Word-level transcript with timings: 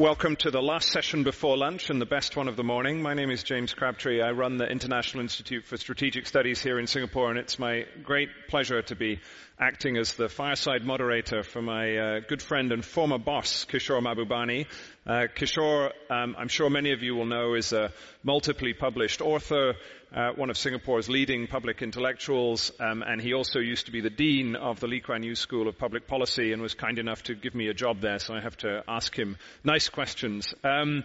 welcome 0.00 0.34
to 0.34 0.50
the 0.50 0.62
last 0.62 0.88
session 0.88 1.24
before 1.24 1.58
lunch 1.58 1.90
and 1.90 2.00
the 2.00 2.06
best 2.06 2.34
one 2.34 2.48
of 2.48 2.56
the 2.56 2.64
morning. 2.64 3.02
My 3.02 3.12
name 3.12 3.30
is 3.30 3.42
James 3.42 3.74
Crabtree. 3.74 4.22
I 4.22 4.30
run 4.30 4.56
the 4.56 4.64
International 4.64 5.20
Institute 5.20 5.66
for 5.66 5.76
Strategic 5.76 6.26
Studies 6.26 6.62
here 6.62 6.78
in 6.78 6.86
Singapore, 6.86 7.28
and 7.28 7.38
it's 7.38 7.58
my 7.58 7.84
great 8.02 8.30
pleasure 8.48 8.80
to 8.80 8.96
be 8.96 9.20
acting 9.58 9.98
as 9.98 10.14
the 10.14 10.30
fireside 10.30 10.86
moderator 10.86 11.42
for 11.42 11.60
my 11.60 11.98
uh, 11.98 12.20
good 12.26 12.40
friend 12.40 12.72
and 12.72 12.82
former 12.82 13.18
boss, 13.18 13.66
Kishore 13.66 14.00
Mahbubani. 14.00 14.68
Uh, 15.06 15.26
Kishore, 15.34 15.92
um, 16.10 16.36
I'm 16.38 16.48
sure 16.48 16.68
many 16.68 16.92
of 16.92 17.02
you 17.02 17.14
will 17.14 17.24
know, 17.24 17.54
is 17.54 17.72
a 17.72 17.90
multiply 18.22 18.72
published 18.78 19.22
author, 19.22 19.74
uh, 20.14 20.32
one 20.36 20.50
of 20.50 20.58
Singapore's 20.58 21.08
leading 21.08 21.46
public 21.46 21.80
intellectuals, 21.80 22.70
um, 22.78 23.02
and 23.02 23.18
he 23.18 23.32
also 23.32 23.60
used 23.60 23.86
to 23.86 23.92
be 23.92 24.02
the 24.02 24.10
dean 24.10 24.56
of 24.56 24.78
the 24.78 24.86
Lee 24.86 25.00
Kuan 25.00 25.22
Yew 25.22 25.34
School 25.34 25.68
of 25.68 25.78
Public 25.78 26.06
Policy 26.06 26.52
and 26.52 26.60
was 26.60 26.74
kind 26.74 26.98
enough 26.98 27.22
to 27.24 27.34
give 27.34 27.54
me 27.54 27.68
a 27.68 27.74
job 27.74 28.02
there, 28.02 28.18
so 28.18 28.34
I 28.34 28.42
have 28.42 28.58
to 28.58 28.84
ask 28.86 29.16
him 29.16 29.38
nice 29.64 29.88
questions. 29.88 30.52
Um, 30.62 31.04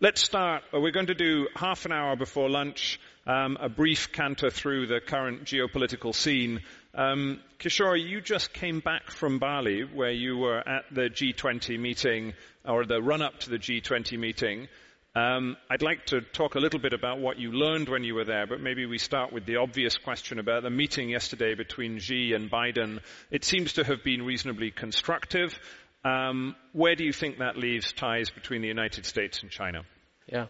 let's 0.00 0.24
start. 0.24 0.64
Uh, 0.74 0.80
we're 0.80 0.90
going 0.90 1.06
to 1.06 1.14
do 1.14 1.46
half 1.54 1.84
an 1.84 1.92
hour 1.92 2.16
before 2.16 2.50
lunch, 2.50 2.98
um, 3.28 3.58
a 3.60 3.68
brief 3.68 4.10
canter 4.10 4.50
through 4.50 4.88
the 4.88 4.98
current 4.98 5.44
geopolitical 5.44 6.12
scene. 6.12 6.62
Um, 6.96 7.40
Kishore, 7.58 8.02
you 8.02 8.22
just 8.22 8.54
came 8.54 8.80
back 8.80 9.10
from 9.10 9.38
Bali, 9.38 9.82
where 9.82 10.10
you 10.10 10.38
were 10.38 10.66
at 10.66 10.84
the 10.90 11.10
G20 11.10 11.78
meeting, 11.78 12.32
or 12.64 12.86
the 12.86 13.02
run-up 13.02 13.38
to 13.40 13.50
the 13.50 13.58
G20 13.58 14.18
meeting. 14.18 14.68
Um, 15.14 15.58
I'd 15.70 15.82
like 15.82 16.06
to 16.06 16.22
talk 16.22 16.54
a 16.54 16.58
little 16.58 16.80
bit 16.80 16.94
about 16.94 17.18
what 17.18 17.38
you 17.38 17.52
learned 17.52 17.90
when 17.90 18.02
you 18.02 18.14
were 18.14 18.24
there, 18.24 18.46
but 18.46 18.60
maybe 18.60 18.86
we 18.86 18.96
start 18.96 19.30
with 19.30 19.44
the 19.44 19.56
obvious 19.56 19.98
question 19.98 20.38
about 20.38 20.62
the 20.62 20.70
meeting 20.70 21.10
yesterday 21.10 21.54
between 21.54 21.98
Xi 21.98 22.32
and 22.32 22.50
Biden. 22.50 23.00
It 23.30 23.44
seems 23.44 23.74
to 23.74 23.84
have 23.84 24.02
been 24.02 24.22
reasonably 24.22 24.70
constructive. 24.70 25.58
Um, 26.02 26.56
where 26.72 26.94
do 26.94 27.04
you 27.04 27.12
think 27.12 27.38
that 27.38 27.58
leaves 27.58 27.92
ties 27.92 28.30
between 28.30 28.62
the 28.62 28.68
United 28.68 29.04
States 29.04 29.42
and 29.42 29.50
China? 29.50 29.82
Yeah. 30.26 30.46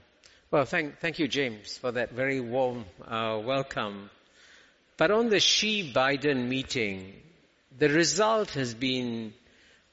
Well, 0.52 0.64
thank, 0.64 1.00
thank 1.00 1.18
you, 1.18 1.26
James, 1.26 1.76
for 1.78 1.90
that 1.92 2.12
very 2.12 2.40
warm 2.40 2.84
uh, 3.04 3.40
welcome. 3.44 4.10
But 4.96 5.10
on 5.10 5.28
the 5.28 5.40
Xi-Biden 5.40 6.48
meeting, 6.48 7.12
the 7.78 7.88
result 7.88 8.50
has 8.50 8.74
been 8.74 9.34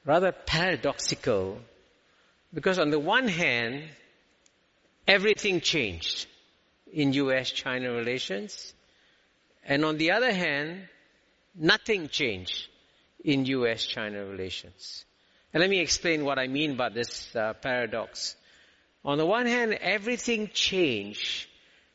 rather 0.04 0.32
paradoxical 0.32 1.58
because 2.52 2.78
on 2.78 2.90
the 2.90 2.98
one 2.98 3.28
hand, 3.28 3.84
everything 5.06 5.60
changed 5.60 6.26
in 6.92 7.12
US-China 7.12 7.92
relations. 7.92 8.72
And 9.64 9.84
on 9.84 9.98
the 9.98 10.12
other 10.12 10.32
hand, 10.32 10.88
nothing 11.54 12.08
changed 12.08 12.68
in 13.24 13.44
US-China 13.44 14.24
relations. 14.24 15.04
And 15.52 15.60
let 15.60 15.70
me 15.70 15.80
explain 15.80 16.24
what 16.24 16.38
I 16.38 16.46
mean 16.46 16.76
by 16.76 16.88
this 16.88 17.34
uh, 17.34 17.54
paradox. 17.54 18.36
On 19.04 19.18
the 19.18 19.26
one 19.26 19.46
hand, 19.46 19.74
everything 19.74 20.50
changed 20.52 21.46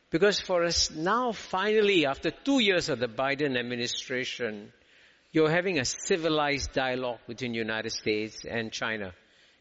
because 0.09 0.39
for 0.39 0.63
us 0.63 0.91
now, 0.91 1.31
finally, 1.31 2.05
after 2.05 2.31
two 2.31 2.59
years 2.59 2.89
of 2.89 2.99
the 2.99 3.07
Biden 3.07 3.57
administration, 3.57 4.71
you're 5.31 5.49
having 5.49 5.79
a 5.79 5.85
civilized 5.85 6.73
dialogue 6.73 7.19
between 7.27 7.51
the 7.51 7.59
United 7.59 7.91
States 7.91 8.45
and 8.49 8.71
China 8.71 9.13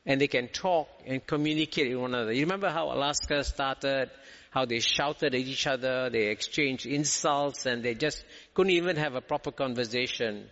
and 0.08 0.18
they 0.18 0.26
can 0.26 0.48
talk 0.48 0.88
and 1.06 1.24
communicate 1.26 1.90
with 1.90 2.00
one 2.00 2.14
another. 2.14 2.32
You 2.32 2.40
remember 2.40 2.70
how 2.70 2.90
Alaska 2.90 3.44
started, 3.44 4.10
how 4.50 4.64
they 4.64 4.80
shouted 4.80 5.34
at 5.34 5.40
each 5.40 5.66
other, 5.66 6.08
they 6.08 6.28
exchanged 6.28 6.86
insults, 6.86 7.66
and 7.66 7.82
they 7.82 7.94
just 7.94 8.24
couldn't 8.54 8.72
even 8.72 8.96
have 8.96 9.14
a 9.14 9.20
proper 9.20 9.52
conversation. 9.52 10.48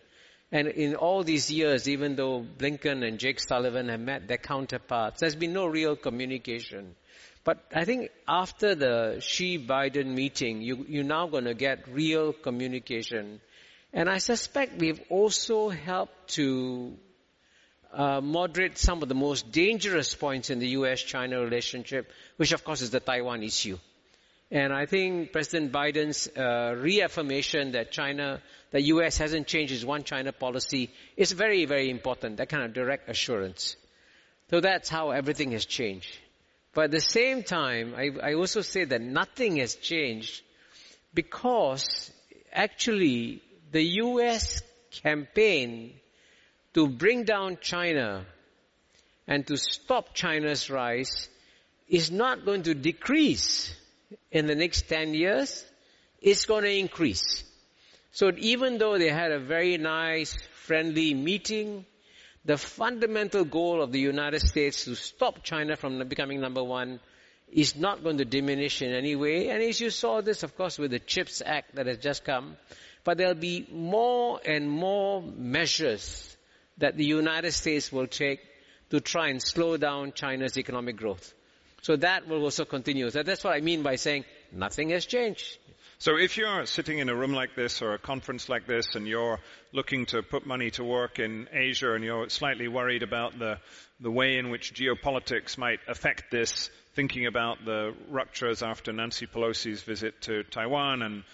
And 0.52 0.68
in 0.68 0.94
all 0.94 1.24
these 1.24 1.50
years, 1.50 1.88
even 1.88 2.16
though 2.16 2.44
Blinken 2.58 3.02
and 3.02 3.18
Jake 3.18 3.40
Sullivan 3.40 3.88
have 3.88 3.98
met 3.98 4.28
their 4.28 4.36
counterparts, 4.36 5.20
there's 5.20 5.34
been 5.34 5.54
no 5.54 5.66
real 5.66 5.96
communication. 5.96 6.94
But 7.46 7.64
I 7.72 7.84
think 7.84 8.10
after 8.26 8.74
the 8.74 9.20
Xi-Biden 9.20 10.06
meeting, 10.06 10.62
you, 10.62 10.84
you're 10.88 11.04
now 11.04 11.28
going 11.28 11.44
to 11.44 11.54
get 11.54 11.86
real 11.86 12.32
communication. 12.32 13.40
And 13.92 14.10
I 14.10 14.18
suspect 14.18 14.80
we've 14.80 15.00
also 15.10 15.68
helped 15.68 16.30
to 16.30 16.96
uh, 17.92 18.20
moderate 18.20 18.78
some 18.78 19.00
of 19.00 19.08
the 19.08 19.14
most 19.14 19.52
dangerous 19.52 20.12
points 20.12 20.50
in 20.50 20.58
the 20.58 20.66
U.S.-China 20.70 21.40
relationship, 21.40 22.10
which 22.36 22.50
of 22.50 22.64
course 22.64 22.82
is 22.82 22.90
the 22.90 22.98
Taiwan 22.98 23.44
issue. 23.44 23.78
And 24.50 24.72
I 24.72 24.86
think 24.86 25.30
President 25.30 25.70
Biden's 25.70 26.26
uh, 26.36 26.74
reaffirmation 26.76 27.72
that 27.72 27.92
China, 27.92 28.42
the 28.72 28.82
U.S. 28.94 29.18
hasn't 29.18 29.46
changed 29.46 29.72
its 29.72 29.84
one 29.84 30.02
China 30.02 30.32
policy 30.32 30.90
is 31.16 31.30
very, 31.30 31.64
very 31.64 31.90
important. 31.90 32.38
That 32.38 32.48
kind 32.48 32.64
of 32.64 32.72
direct 32.72 33.08
assurance. 33.08 33.76
So 34.50 34.60
that's 34.60 34.88
how 34.88 35.10
everything 35.10 35.52
has 35.52 35.64
changed. 35.64 36.08
But 36.76 36.84
at 36.84 36.90
the 36.90 37.00
same 37.00 37.42
time, 37.42 37.94
I, 37.96 38.10
I 38.22 38.34
also 38.34 38.60
say 38.60 38.84
that 38.84 39.00
nothing 39.00 39.56
has 39.56 39.76
changed 39.76 40.42
because 41.14 42.12
actually 42.52 43.40
the 43.72 43.82
U.S. 44.04 44.60
campaign 44.90 45.94
to 46.74 46.86
bring 46.86 47.24
down 47.24 47.56
China 47.62 48.26
and 49.26 49.46
to 49.46 49.56
stop 49.56 50.12
China's 50.12 50.68
rise 50.68 51.30
is 51.88 52.10
not 52.10 52.44
going 52.44 52.64
to 52.64 52.74
decrease 52.74 53.74
in 54.30 54.44
the 54.44 54.54
next 54.54 54.86
10 54.86 55.14
years. 55.14 55.64
It's 56.20 56.44
going 56.44 56.64
to 56.64 56.78
increase. 56.78 57.42
So 58.12 58.32
even 58.36 58.76
though 58.76 58.98
they 58.98 59.08
had 59.08 59.32
a 59.32 59.38
very 59.38 59.78
nice, 59.78 60.36
friendly 60.66 61.14
meeting, 61.14 61.86
the 62.46 62.56
fundamental 62.56 63.44
goal 63.44 63.82
of 63.82 63.90
the 63.90 63.98
United 63.98 64.40
States 64.40 64.84
to 64.84 64.94
stop 64.94 65.42
China 65.42 65.76
from 65.76 66.06
becoming 66.06 66.40
number 66.40 66.62
one 66.62 67.00
is 67.48 67.74
not 67.74 68.04
going 68.04 68.18
to 68.18 68.24
diminish 68.24 68.82
in 68.82 68.92
any 68.92 69.16
way. 69.16 69.48
And 69.48 69.62
as 69.62 69.80
you 69.80 69.90
saw 69.90 70.20
this, 70.20 70.44
of 70.44 70.56
course, 70.56 70.78
with 70.78 70.92
the 70.92 71.00
CHIPS 71.00 71.42
Act 71.44 71.74
that 71.74 71.86
has 71.86 71.98
just 71.98 72.24
come, 72.24 72.56
but 73.02 73.18
there'll 73.18 73.34
be 73.34 73.66
more 73.72 74.40
and 74.44 74.70
more 74.70 75.22
measures 75.22 76.36
that 76.78 76.96
the 76.96 77.04
United 77.04 77.52
States 77.52 77.90
will 77.90 78.06
take 78.06 78.40
to 78.90 79.00
try 79.00 79.28
and 79.28 79.42
slow 79.42 79.76
down 79.76 80.12
China's 80.12 80.56
economic 80.56 80.96
growth. 80.96 81.34
So 81.82 81.96
that 81.96 82.28
will 82.28 82.42
also 82.42 82.64
continue. 82.64 83.10
So 83.10 83.22
that's 83.22 83.42
what 83.42 83.54
I 83.54 83.60
mean 83.60 83.82
by 83.82 83.96
saying 83.96 84.24
nothing 84.52 84.90
has 84.90 85.04
changed. 85.04 85.58
So 85.98 86.18
if 86.18 86.36
you're 86.36 86.66
sitting 86.66 86.98
in 86.98 87.08
a 87.08 87.14
room 87.14 87.32
like 87.32 87.54
this 87.56 87.80
or 87.80 87.94
a 87.94 87.98
conference 87.98 88.50
like 88.50 88.66
this 88.66 88.94
and 88.96 89.08
you're 89.08 89.38
looking 89.72 90.04
to 90.06 90.22
put 90.22 90.44
money 90.44 90.70
to 90.72 90.84
work 90.84 91.18
in 91.18 91.48
Asia 91.50 91.94
and 91.94 92.04
you're 92.04 92.28
slightly 92.28 92.68
worried 92.68 93.02
about 93.02 93.38
the, 93.38 93.56
the 94.00 94.10
way 94.10 94.36
in 94.36 94.50
which 94.50 94.74
geopolitics 94.74 95.56
might 95.56 95.78
affect 95.88 96.30
this, 96.30 96.68
thinking 96.94 97.26
about 97.26 97.64
the 97.64 97.94
ruptures 98.10 98.62
after 98.62 98.92
Nancy 98.92 99.26
Pelosi's 99.26 99.82
visit 99.84 100.20
to 100.22 100.42
Taiwan 100.42 101.00
and 101.00 101.24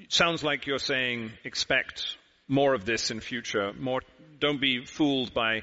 it 0.00 0.12
sounds 0.12 0.42
like 0.42 0.66
you're 0.66 0.78
saying 0.78 1.30
expect 1.44 2.16
more 2.48 2.74
of 2.74 2.84
this 2.84 3.12
in 3.12 3.20
future, 3.20 3.72
more 3.78 4.00
don't 4.40 4.60
be 4.60 4.84
fooled 4.86 5.32
by 5.32 5.60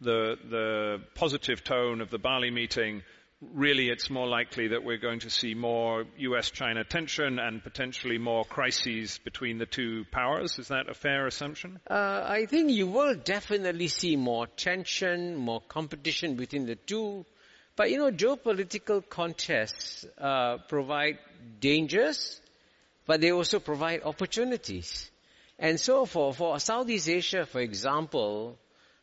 the, 0.00 0.36
the 0.48 1.02
positive 1.16 1.62
tone 1.62 2.00
of 2.00 2.08
the 2.08 2.18
Bali 2.18 2.50
meeting. 2.50 3.02
Really, 3.42 3.88
it's 3.88 4.10
more 4.10 4.26
likely 4.26 4.68
that 4.68 4.84
we're 4.84 4.98
going 4.98 5.20
to 5.20 5.30
see 5.30 5.54
more 5.54 6.04
US-China 6.18 6.84
tension 6.84 7.38
and 7.38 7.62
potentially 7.62 8.18
more 8.18 8.44
crises 8.44 9.18
between 9.24 9.56
the 9.56 9.64
two 9.64 10.04
powers. 10.10 10.58
Is 10.58 10.68
that 10.68 10.90
a 10.90 10.94
fair 10.94 11.26
assumption? 11.26 11.80
Uh, 11.88 12.22
I 12.22 12.44
think 12.44 12.70
you 12.70 12.86
will 12.86 13.14
definitely 13.14 13.88
see 13.88 14.16
more 14.16 14.46
tension, 14.46 15.36
more 15.36 15.62
competition 15.62 16.34
between 16.34 16.66
the 16.66 16.74
two. 16.74 17.24
But 17.76 17.90
you 17.90 17.96
know, 17.96 18.10
geopolitical 18.10 19.08
contests 19.08 20.04
uh, 20.18 20.58
provide 20.68 21.18
dangers, 21.60 22.38
but 23.06 23.22
they 23.22 23.32
also 23.32 23.58
provide 23.58 24.02
opportunities. 24.02 25.10
And 25.58 25.80
so 25.80 26.04
for, 26.04 26.34
for 26.34 26.60
Southeast 26.60 27.08
Asia, 27.08 27.46
for 27.46 27.62
example, 27.62 28.58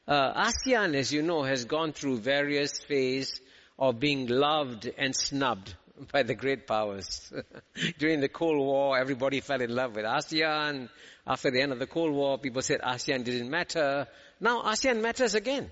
uh, 0.08 0.46
ASEAN, 0.46 0.94
as 0.94 1.12
you 1.12 1.24
know, 1.24 1.42
has 1.42 1.66
gone 1.66 1.92
through 1.92 2.18
various 2.20 2.78
phases 2.78 3.42
of 3.80 4.00
being 4.00 4.28
loved 4.28 4.90
and 4.98 5.16
snubbed 5.16 5.76
by 6.12 6.24
the 6.24 6.36
great 6.36 6.68
powers. 6.68 7.32
During 8.00 8.20
the 8.20 8.30
Cold 8.30 8.58
War, 8.58 8.98
everybody 8.98 9.42
fell 9.42 9.62
in 9.62 9.74
love 9.74 9.96
with 9.96 10.06
ASEAN. 10.06 10.90
After 11.26 11.52
the 11.52 11.62
end 11.62 11.72
of 11.72 11.80
the 11.80 11.88
Cold 11.88 12.14
War, 12.14 12.38
people 12.38 12.62
said 12.62 12.82
ASEAN 12.82 13.24
didn't 13.24 13.50
matter. 13.50 14.08
Now 14.40 14.64
ASEAN 14.64 15.02
matters 15.02 15.36
again. 15.36 15.72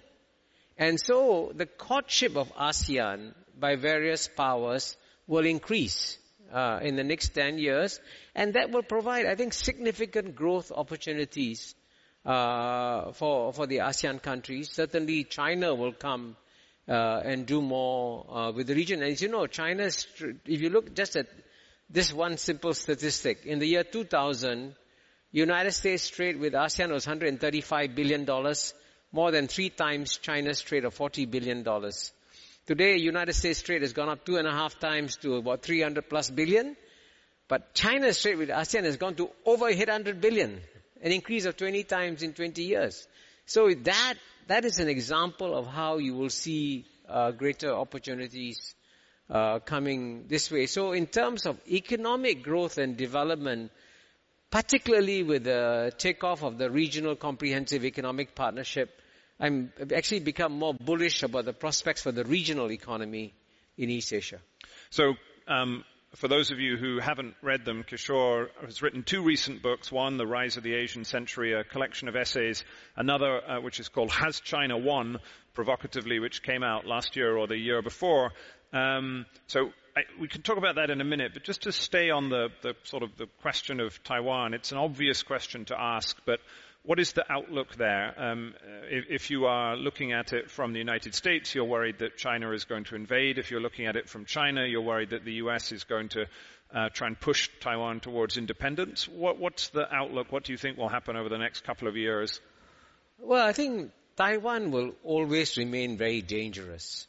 And 0.77 0.99
so 0.99 1.51
the 1.55 1.65
courtship 1.65 2.35
of 2.35 2.51
ASEAN 2.55 3.33
by 3.57 3.75
various 3.75 4.27
powers 4.27 4.97
will 5.27 5.45
increase 5.45 6.17
uh, 6.51 6.79
in 6.81 6.95
the 6.95 7.03
next 7.03 7.29
10 7.29 7.57
years. 7.57 7.99
And 8.35 8.53
that 8.55 8.71
will 8.71 8.83
provide, 8.83 9.25
I 9.25 9.35
think, 9.35 9.53
significant 9.53 10.35
growth 10.35 10.71
opportunities 10.75 11.73
uh, 12.25 13.13
for, 13.13 13.53
for 13.53 13.67
the 13.67 13.77
ASEAN 13.77 14.21
countries. 14.21 14.69
Certainly 14.71 15.25
China 15.25 15.73
will 15.73 15.93
come 15.93 16.35
uh, 16.87 17.21
and 17.23 17.45
do 17.45 17.61
more 17.61 18.25
uh, 18.29 18.51
with 18.51 18.67
the 18.67 18.75
region. 18.75 19.01
And 19.01 19.11
as 19.11 19.21
you 19.21 19.29
know, 19.29 19.47
China's, 19.47 20.07
if 20.45 20.61
you 20.61 20.69
look 20.69 20.95
just 20.95 21.15
at 21.15 21.27
this 21.89 22.13
one 22.13 22.37
simple 22.37 22.73
statistic, 22.73 23.45
in 23.45 23.59
the 23.59 23.67
year 23.67 23.83
2000, 23.83 24.75
United 25.31 25.71
States 25.71 26.09
trade 26.09 26.39
with 26.39 26.53
ASEAN 26.53 26.91
was 26.91 27.05
$135 27.05 27.95
billion, 27.95 28.25
more 29.11 29.31
than 29.31 29.47
three 29.47 29.69
times 29.69 30.17
China's 30.17 30.61
trade 30.61 30.85
of 30.85 30.95
$40 30.95 31.29
billion. 31.29 31.63
Today, 32.65 32.97
United 32.97 33.33
States 33.33 33.61
trade 33.61 33.81
has 33.81 33.93
gone 33.93 34.09
up 34.09 34.25
two 34.25 34.37
and 34.37 34.47
a 34.47 34.51
half 34.51 34.79
times 34.79 35.17
to 35.17 35.35
about 35.35 35.61
300 35.61 36.09
plus 36.09 36.29
billion. 36.29 36.75
But 37.47 37.73
China's 37.75 38.19
trade 38.19 38.37
with 38.37 38.49
ASEAN 38.49 38.85
has 38.85 38.97
gone 38.97 39.15
to 39.15 39.29
over 39.45 39.67
800 39.67 40.19
billion, 40.19 40.61
an 41.01 41.11
increase 41.11 41.45
of 41.45 41.57
20 41.57 41.83
times 41.83 42.23
in 42.23 42.33
20 42.33 42.63
years. 42.63 43.07
So 43.45 43.71
that, 43.83 44.15
that 44.47 44.65
is 44.65 44.79
an 44.79 44.87
example 44.87 45.55
of 45.57 45.67
how 45.67 45.97
you 45.97 46.15
will 46.15 46.29
see 46.29 46.85
uh, 47.09 47.31
greater 47.31 47.71
opportunities 47.73 48.75
uh, 49.29 49.59
coming 49.59 50.25
this 50.27 50.51
way. 50.51 50.65
So 50.67 50.91
in 50.91 51.07
terms 51.07 51.45
of 51.45 51.59
economic 51.67 52.43
growth 52.43 52.77
and 52.77 52.95
development, 52.95 53.71
particularly 54.51 55.23
with 55.23 55.45
the 55.45 55.91
takeoff 55.97 56.43
of 56.43 56.57
the 56.57 56.69
regional 56.69 57.15
comprehensive 57.15 57.83
economic 57.85 58.35
partnership, 58.35 59.01
I'm 59.39 59.73
I've 59.81 59.91
actually 59.91 60.21
become 60.21 60.53
more 60.53 60.73
bullish 60.73 61.23
about 61.23 61.45
the 61.45 61.53
prospects 61.53 62.03
for 62.03 62.11
the 62.11 62.23
regional 62.23 62.71
economy 62.71 63.33
in 63.77 63.89
East 63.89 64.13
Asia. 64.13 64.39
So, 64.91 65.15
um, 65.47 65.83
for 66.15 66.27
those 66.27 66.51
of 66.51 66.59
you 66.59 66.77
who 66.77 66.99
haven't 66.99 67.35
read 67.41 67.65
them, 67.65 67.83
Kishore 67.83 68.47
has 68.63 68.81
written 68.81 69.03
two 69.03 69.21
recent 69.21 69.61
books. 69.61 69.91
One, 69.91 70.17
The 70.17 70.25
Rise 70.25 70.57
of 70.57 70.63
the 70.63 70.73
Asian 70.73 71.03
Century, 71.03 71.53
a 71.53 71.63
collection 71.63 72.07
of 72.07 72.15
essays. 72.15 72.63
Another, 72.95 73.41
uh, 73.45 73.61
which 73.61 73.79
is 73.79 73.89
called 73.89 74.11
Has 74.11 74.39
China 74.39 74.77
Won? 74.77 75.19
Provocatively, 75.53 76.19
which 76.19 76.43
came 76.43 76.63
out 76.63 76.85
last 76.85 77.15
year 77.15 77.35
or 77.37 77.47
the 77.47 77.57
year 77.57 77.81
before. 77.81 78.31
Um, 78.73 79.25
so 79.47 79.71
I, 79.95 80.01
we 80.19 80.27
can 80.27 80.41
talk 80.41 80.57
about 80.57 80.75
that 80.75 80.89
in 80.89 81.01
a 81.01 81.05
minute, 81.05 81.31
but 81.33 81.43
just 81.43 81.63
to 81.63 81.71
stay 81.71 82.09
on 82.09 82.29
the, 82.29 82.49
the 82.61 82.75
sort 82.83 83.03
of 83.03 83.15
the 83.17 83.27
question 83.41 83.79
of 83.79 84.03
Taiwan, 84.03 84.53
it's 84.53 84.71
an 84.71 84.77
obvious 84.77 85.23
question 85.23 85.65
to 85.65 85.79
ask, 85.79 86.17
but 86.25 86.39
what 86.85 86.99
is 86.99 87.13
the 87.13 87.29
outlook 87.31 87.75
there? 87.75 88.13
Um, 88.17 88.53
if, 88.89 89.05
if, 89.09 89.29
you 89.31 89.45
are 89.45 89.75
looking 89.75 90.13
at 90.13 90.33
it 90.33 90.51
from 90.51 90.73
the 90.73 90.79
United 90.79 91.15
States, 91.15 91.55
you're 91.55 91.65
worried 91.65 91.99
that 91.99 92.17
China 92.17 92.51
is 92.51 92.65
going 92.65 92.83
to 92.85 92.95
invade. 92.95 93.37
If 93.37 93.49
you're 93.49 93.61
looking 93.61 93.87
at 93.87 93.95
it 93.95 94.07
from 94.07 94.25
China, 94.25 94.65
you're 94.65 94.81
worried 94.81 95.09
that 95.09 95.25
the 95.25 95.33
US 95.33 95.71
is 95.71 95.83
going 95.83 96.09
to 96.09 96.25
uh, 96.73 96.89
try 96.89 97.07
and 97.07 97.19
push 97.19 97.49
Taiwan 97.59 98.01
towards 98.01 98.37
independence. 98.37 99.07
What, 99.07 99.39
what's 99.39 99.69
the 99.69 99.91
outlook? 99.93 100.31
What 100.31 100.43
do 100.43 100.51
you 100.51 100.57
think 100.57 100.77
will 100.77 100.89
happen 100.89 101.15
over 101.15 101.29
the 101.29 101.37
next 101.37 101.63
couple 101.63 101.87
of 101.87 101.97
years? 101.97 102.39
Well, 103.19 103.45
I 103.45 103.53
think 103.53 103.91
Taiwan 104.15 104.71
will 104.71 104.93
always 105.03 105.57
remain 105.57 105.97
very 105.97 106.21
dangerous. 106.21 107.07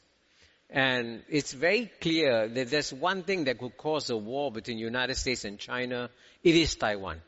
And 0.70 1.23
it's 1.28 1.52
very 1.52 1.90
clear 2.00 2.49
that 2.49 2.70
there's 2.70 2.93
one 2.93 3.23
thing 3.23 3.44
that 3.44 3.58
could 3.58 3.76
cause 3.76 4.11
a 4.11 4.17
war 4.17 4.50
between 4.50 4.78
the 4.78 4.82
United 4.84 5.17
States 5.17 5.44
and 5.44 5.58
China. 5.58 6.11
It 6.43 6.56
is 6.56 6.75
Taiwan. 6.75 7.20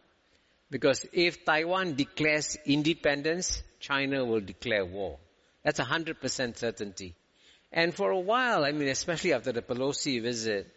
Because 0.71 1.07
if 1.13 1.45
Taiwan 1.45 1.95
declares 1.95 2.57
independence, 2.67 3.63
China 3.81 4.25
will 4.25 4.41
declare 4.41 4.85
war. 4.85 5.19
That's 5.65 5.79
a 5.79 5.85
hundred 5.85 6.21
percent 6.21 6.59
certainty. 6.59 7.15
And 7.73 7.95
for 7.95 8.11
a 8.11 8.19
while, 8.19 8.65
I 8.65 8.73
mean, 8.73 8.89
especially 8.89 9.33
after 9.33 9.53
the 9.53 9.63
Pelosi 9.63 10.23
visit, 10.23 10.75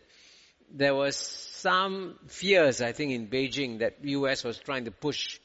there 0.73 0.95
was 0.95 1.15
some 1.15 2.17
fears, 2.27 2.81
I 2.81 2.91
think, 2.91 3.11
in 3.11 3.27
Beijing 3.27 3.79
that 3.79 4.03
U.S. 4.03 4.43
was 4.43 4.57
trying 4.57 4.85
to 4.85 4.91
push 4.91 5.39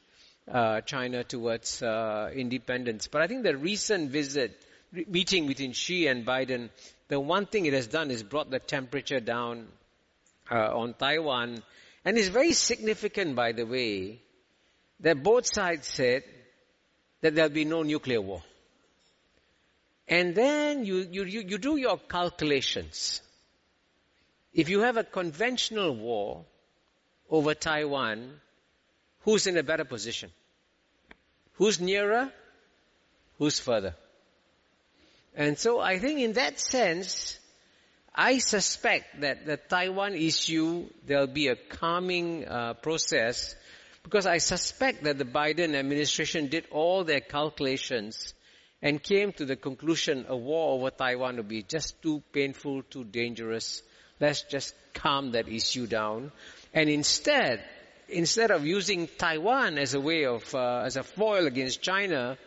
uh, 0.50 0.80
China 0.82 1.24
towards 1.24 1.82
uh, 1.82 2.30
independence. 2.34 3.08
But 3.08 3.22
I 3.22 3.26
think 3.26 3.42
the 3.42 3.56
recent 3.56 4.10
visit, 4.10 4.60
re- 4.92 5.06
meeting 5.08 5.46
between 5.46 5.72
Xi 5.72 6.06
and 6.06 6.24
Biden, 6.24 6.70
the 7.08 7.18
one 7.18 7.46
thing 7.46 7.66
it 7.66 7.72
has 7.72 7.86
done 7.86 8.10
is 8.10 8.22
brought 8.22 8.50
the 8.50 8.60
temperature 8.60 9.20
down 9.20 9.66
uh, 10.50 10.76
on 10.76 10.94
Taiwan, 10.94 11.62
and 12.04 12.16
it's 12.16 12.28
very 12.28 12.52
significant, 12.52 13.34
by 13.34 13.52
the 13.52 13.64
way, 13.64 14.20
that 15.00 15.22
both 15.22 15.46
sides 15.46 15.86
said 15.86 16.24
that 17.20 17.34
there'll 17.34 17.50
be 17.50 17.64
no 17.64 17.82
nuclear 17.82 18.20
war. 18.20 18.42
And 20.08 20.34
then 20.34 20.84
you, 20.84 21.06
you, 21.10 21.24
you, 21.24 21.40
you 21.40 21.58
do 21.58 21.76
your 21.76 21.98
calculations. 21.98 23.20
If 24.54 24.68
you 24.68 24.80
have 24.80 24.96
a 24.96 25.04
conventional 25.04 25.94
war 25.94 26.44
over 27.28 27.54
Taiwan, 27.54 28.40
who's 29.22 29.46
in 29.46 29.56
a 29.56 29.62
better 29.62 29.84
position? 29.84 30.30
Who's 31.54 31.80
nearer? 31.80 32.30
Who's 33.38 33.58
further? 33.58 33.94
And 35.34 35.58
so 35.58 35.80
I 35.80 35.98
think 35.98 36.20
in 36.20 36.34
that 36.34 36.58
sense, 36.58 37.38
I 38.14 38.38
suspect 38.38 39.20
that 39.20 39.44
the 39.44 39.58
Taiwan 39.58 40.14
issue, 40.14 40.86
there'll 41.04 41.26
be 41.26 41.48
a 41.48 41.56
calming 41.56 42.48
uh, 42.48 42.74
process 42.74 43.54
because 44.06 44.24
I 44.24 44.38
suspect 44.38 45.02
that 45.02 45.18
the 45.18 45.24
Biden 45.24 45.74
administration 45.74 46.46
did 46.46 46.66
all 46.70 47.02
their 47.02 47.18
calculations 47.18 48.34
and 48.80 49.02
came 49.02 49.32
to 49.32 49.44
the 49.44 49.56
conclusion 49.56 50.26
a 50.28 50.36
war 50.36 50.74
over 50.74 50.90
Taiwan 50.90 51.38
would 51.38 51.48
be 51.48 51.64
just 51.64 52.00
too 52.02 52.22
painful, 52.32 52.84
too 52.84 53.02
dangerous. 53.02 53.82
Let's 54.20 54.42
just 54.42 54.76
calm 54.94 55.32
that 55.32 55.48
issue 55.48 55.88
down. 55.88 56.30
And 56.72 56.88
instead, 56.88 57.64
instead 58.08 58.52
of 58.52 58.64
using 58.64 59.08
Taiwan 59.08 59.76
as 59.76 59.94
a 59.94 60.00
way 60.00 60.24
of, 60.24 60.54
uh, 60.54 60.82
as 60.84 60.96
a 60.96 61.02
foil 61.02 61.48
against 61.48 61.82
China, 61.82 62.38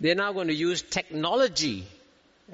they're 0.00 0.14
now 0.14 0.32
going 0.32 0.48
to 0.48 0.54
use 0.54 0.80
technology 0.80 1.86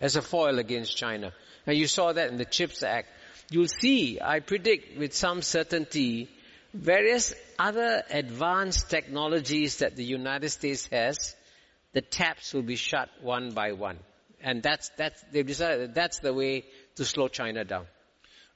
as 0.00 0.16
a 0.16 0.22
foil 0.22 0.58
against 0.58 0.96
China. 0.96 1.32
And 1.64 1.78
you 1.78 1.86
saw 1.86 2.12
that 2.12 2.32
in 2.32 2.38
the 2.38 2.44
CHIPS 2.44 2.82
Act. 2.82 3.06
You'll 3.52 3.68
see, 3.68 4.18
I 4.20 4.40
predict 4.40 4.98
with 4.98 5.14
some 5.14 5.42
certainty, 5.42 6.28
various 6.74 7.34
other 7.58 8.02
advanced 8.10 8.90
technologies 8.90 9.78
that 9.78 9.96
the 9.96 10.04
United 10.04 10.50
States 10.50 10.88
has, 10.92 11.34
the 11.92 12.00
taps 12.00 12.52
will 12.54 12.62
be 12.62 12.76
shut 12.76 13.08
one 13.22 13.52
by 13.52 13.72
one. 13.72 13.98
And 14.40 14.62
that's, 14.62 14.90
that's, 14.96 15.22
they've 15.32 15.46
decided 15.46 15.80
that 15.80 15.94
that's 15.94 16.18
the 16.20 16.32
way 16.32 16.64
to 16.96 17.04
slow 17.04 17.28
China 17.28 17.64
down. 17.64 17.86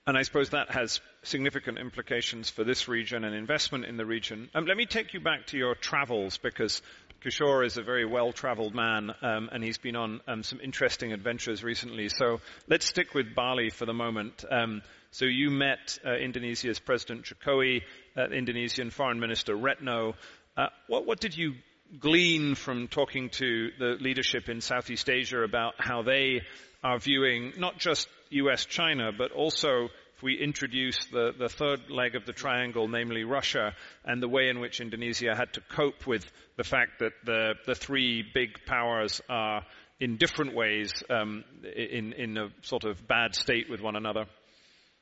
And 0.06 0.18
I 0.18 0.22
suppose 0.22 0.50
that 0.50 0.70
has 0.72 1.00
significant 1.22 1.78
implications 1.78 2.50
for 2.50 2.64
this 2.64 2.88
region 2.88 3.22
and 3.24 3.36
investment 3.36 3.84
in 3.84 3.96
the 3.96 4.04
region. 4.04 4.50
Um, 4.52 4.66
let 4.66 4.76
me 4.76 4.84
take 4.84 5.14
you 5.14 5.20
back 5.20 5.46
to 5.48 5.56
your 5.56 5.76
travels 5.76 6.38
because 6.38 6.82
Kishore 7.24 7.64
is 7.64 7.76
a 7.76 7.82
very 7.82 8.04
well-traveled 8.04 8.74
man, 8.74 9.12
um, 9.22 9.48
and 9.52 9.62
he's 9.62 9.78
been 9.78 9.94
on 9.94 10.20
um, 10.26 10.42
some 10.42 10.58
interesting 10.60 11.12
adventures 11.12 11.62
recently. 11.62 12.08
So 12.08 12.40
let's 12.68 12.86
stick 12.86 13.14
with 13.14 13.32
Bali 13.36 13.70
for 13.70 13.86
the 13.86 13.92
moment. 13.92 14.44
Um, 14.50 14.82
so 15.12 15.26
you 15.26 15.50
met 15.50 16.00
uh, 16.04 16.14
Indonesia's 16.14 16.80
President 16.80 17.24
Jokowi, 17.24 17.82
uh, 18.16 18.28
Indonesian 18.28 18.90
Foreign 18.90 19.20
Minister 19.20 19.56
Retno. 19.56 20.14
Uh, 20.56 20.66
what, 20.86 21.06
what 21.06 21.20
did 21.20 21.36
you 21.36 21.54
glean 21.98 22.54
from 22.54 22.88
talking 22.88 23.28
to 23.30 23.70
the 23.78 23.96
leadership 24.00 24.48
in 24.48 24.60
Southeast 24.60 25.10
Asia 25.10 25.42
about 25.42 25.74
how 25.78 26.02
they 26.02 26.42
are 26.82 26.98
viewing 26.98 27.52
not 27.58 27.78
just 27.78 28.08
US-China, 28.30 29.12
but 29.16 29.30
also 29.32 29.88
if 30.16 30.22
we 30.22 30.38
introduce 30.38 31.04
the, 31.06 31.32
the 31.38 31.48
third 31.48 31.90
leg 31.90 32.14
of 32.14 32.24
the 32.24 32.32
triangle, 32.32 32.88
namely 32.88 33.24
Russia, 33.24 33.74
and 34.04 34.22
the 34.22 34.28
way 34.28 34.48
in 34.48 34.60
which 34.60 34.80
Indonesia 34.80 35.34
had 35.36 35.52
to 35.54 35.60
cope 35.60 36.06
with 36.06 36.30
the 36.56 36.64
fact 36.64 37.00
that 37.00 37.12
the, 37.24 37.54
the 37.66 37.74
three 37.74 38.24
big 38.34 38.64
powers 38.66 39.20
are 39.28 39.62
in 40.00 40.16
different 40.16 40.54
ways 40.54 40.92
um, 41.10 41.44
in, 41.76 42.12
in 42.14 42.36
a 42.36 42.48
sort 42.62 42.84
of 42.84 43.06
bad 43.06 43.34
state 43.34 43.70
with 43.70 43.80
one 43.80 43.96
another? 43.96 44.26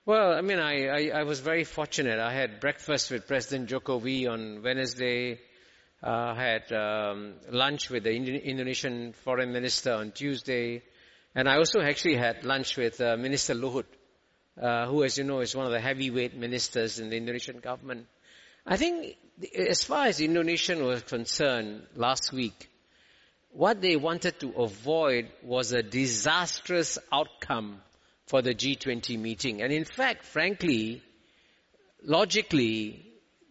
Well, 0.06 0.32
I 0.32 0.40
mean, 0.40 0.58
I, 0.58 0.86
I, 0.86 1.10
I, 1.20 1.22
was 1.24 1.40
very 1.40 1.64
fortunate. 1.64 2.18
I 2.18 2.32
had 2.32 2.58
breakfast 2.58 3.10
with 3.10 3.26
President 3.26 3.68
Jokowi 3.68 4.26
on 4.26 4.62
Wednesday. 4.62 5.38
Uh, 6.02 6.32
I 6.34 6.42
had 6.42 6.72
um, 6.72 7.34
lunch 7.50 7.90
with 7.90 8.04
the 8.04 8.12
Indonesian 8.12 9.12
foreign 9.12 9.52
minister 9.52 9.92
on 9.92 10.12
Tuesday. 10.12 10.82
And 11.34 11.46
I 11.46 11.58
also 11.58 11.82
actually 11.82 12.16
had 12.16 12.44
lunch 12.44 12.78
with 12.78 12.98
uh, 13.02 13.18
Minister 13.18 13.54
Luhut, 13.54 13.84
uh, 14.60 14.86
who, 14.86 15.04
as 15.04 15.18
you 15.18 15.24
know, 15.24 15.40
is 15.40 15.54
one 15.54 15.66
of 15.66 15.72
the 15.72 15.80
heavyweight 15.80 16.34
ministers 16.34 16.98
in 16.98 17.10
the 17.10 17.18
Indonesian 17.18 17.58
government. 17.58 18.06
I 18.66 18.78
think 18.78 19.16
as 19.54 19.84
far 19.84 20.06
as 20.06 20.18
Indonesia 20.18 20.82
was 20.82 21.02
concerned 21.02 21.82
last 21.94 22.32
week, 22.32 22.70
what 23.52 23.82
they 23.82 23.96
wanted 23.96 24.40
to 24.40 24.52
avoid 24.52 25.28
was 25.42 25.72
a 25.72 25.82
disastrous 25.82 26.98
outcome 27.12 27.82
for 28.30 28.42
the 28.42 28.54
G20 28.54 29.18
meeting. 29.18 29.60
And 29.60 29.72
in 29.72 29.84
fact, 29.84 30.24
frankly, 30.24 31.02
logically, 32.04 33.04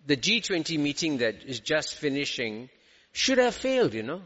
the 0.06 0.16
G20 0.16 0.80
meeting 0.80 1.18
that 1.18 1.44
is 1.44 1.60
just 1.60 1.96
finishing 1.96 2.70
should 3.12 3.40
have 3.40 3.56
failed, 3.56 3.94
you 3.94 4.04
know. 4.04 4.22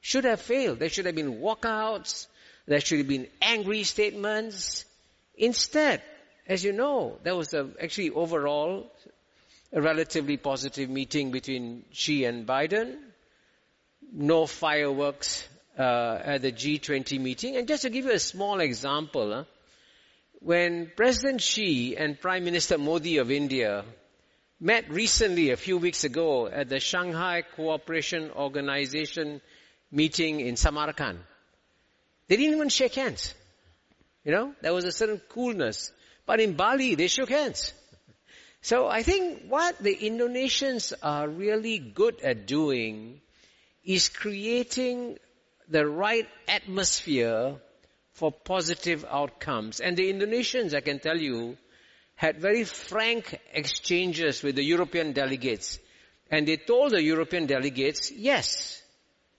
Should 0.00 0.24
have 0.26 0.40
failed. 0.40 0.78
There 0.78 0.88
should 0.88 1.06
have 1.06 1.16
been 1.16 1.40
walkouts. 1.40 2.28
There 2.66 2.80
should 2.80 2.98
have 2.98 3.08
been 3.08 3.26
angry 3.42 3.82
statements. 3.82 4.84
Instead, 5.36 6.02
as 6.46 6.62
you 6.62 6.72
know, 6.72 7.18
there 7.24 7.34
was 7.34 7.52
a, 7.52 7.68
actually 7.82 8.10
overall 8.10 8.92
a 9.72 9.82
relatively 9.82 10.36
positive 10.36 10.88
meeting 10.88 11.32
between 11.32 11.84
Xi 11.90 12.24
and 12.26 12.46
Biden. 12.46 12.96
No 14.12 14.46
fireworks 14.46 15.48
uh, 15.76 16.18
at 16.22 16.42
the 16.42 16.52
G20 16.52 17.18
meeting. 17.20 17.56
And 17.56 17.66
just 17.66 17.82
to 17.82 17.90
give 17.90 18.04
you 18.04 18.12
a 18.12 18.20
small 18.20 18.60
example, 18.60 19.32
huh, 19.34 19.44
when 20.40 20.90
President 20.96 21.40
Xi 21.40 21.96
and 21.96 22.18
Prime 22.18 22.44
Minister 22.44 22.78
Modi 22.78 23.18
of 23.18 23.30
India 23.30 23.84
met 24.58 24.90
recently 24.90 25.50
a 25.50 25.56
few 25.56 25.76
weeks 25.78 26.04
ago 26.04 26.46
at 26.46 26.68
the 26.68 26.80
Shanghai 26.80 27.42
Cooperation 27.56 28.30
Organization 28.30 29.40
meeting 29.92 30.40
in 30.40 30.56
Samarkand, 30.56 31.18
they 32.28 32.36
didn't 32.36 32.54
even 32.54 32.68
shake 32.70 32.94
hands. 32.94 33.34
You 34.24 34.32
know, 34.32 34.54
there 34.62 34.72
was 34.72 34.84
a 34.84 34.92
certain 34.92 35.20
coolness. 35.28 35.92
But 36.26 36.40
in 36.40 36.54
Bali, 36.54 36.94
they 36.94 37.08
shook 37.08 37.30
hands. 37.30 37.72
So 38.62 38.86
I 38.86 39.02
think 39.02 39.44
what 39.48 39.78
the 39.78 39.94
Indonesians 39.94 40.92
are 41.02 41.28
really 41.28 41.78
good 41.78 42.20
at 42.22 42.46
doing 42.46 43.20
is 43.82 44.08
creating 44.08 45.18
the 45.68 45.86
right 45.86 46.28
atmosphere 46.46 47.56
for 48.20 48.30
positive 48.30 49.02
outcomes. 49.08 49.80
And 49.80 49.96
the 49.96 50.12
Indonesians, 50.12 50.74
I 50.74 50.82
can 50.82 50.98
tell 50.98 51.16
you, 51.16 51.56
had 52.16 52.38
very 52.38 52.64
frank 52.64 53.40
exchanges 53.50 54.42
with 54.42 54.56
the 54.56 54.62
European 54.62 55.12
delegates. 55.12 55.78
And 56.30 56.46
they 56.46 56.58
told 56.58 56.92
the 56.92 57.02
European 57.02 57.46
delegates, 57.46 58.12
yes, 58.12 58.82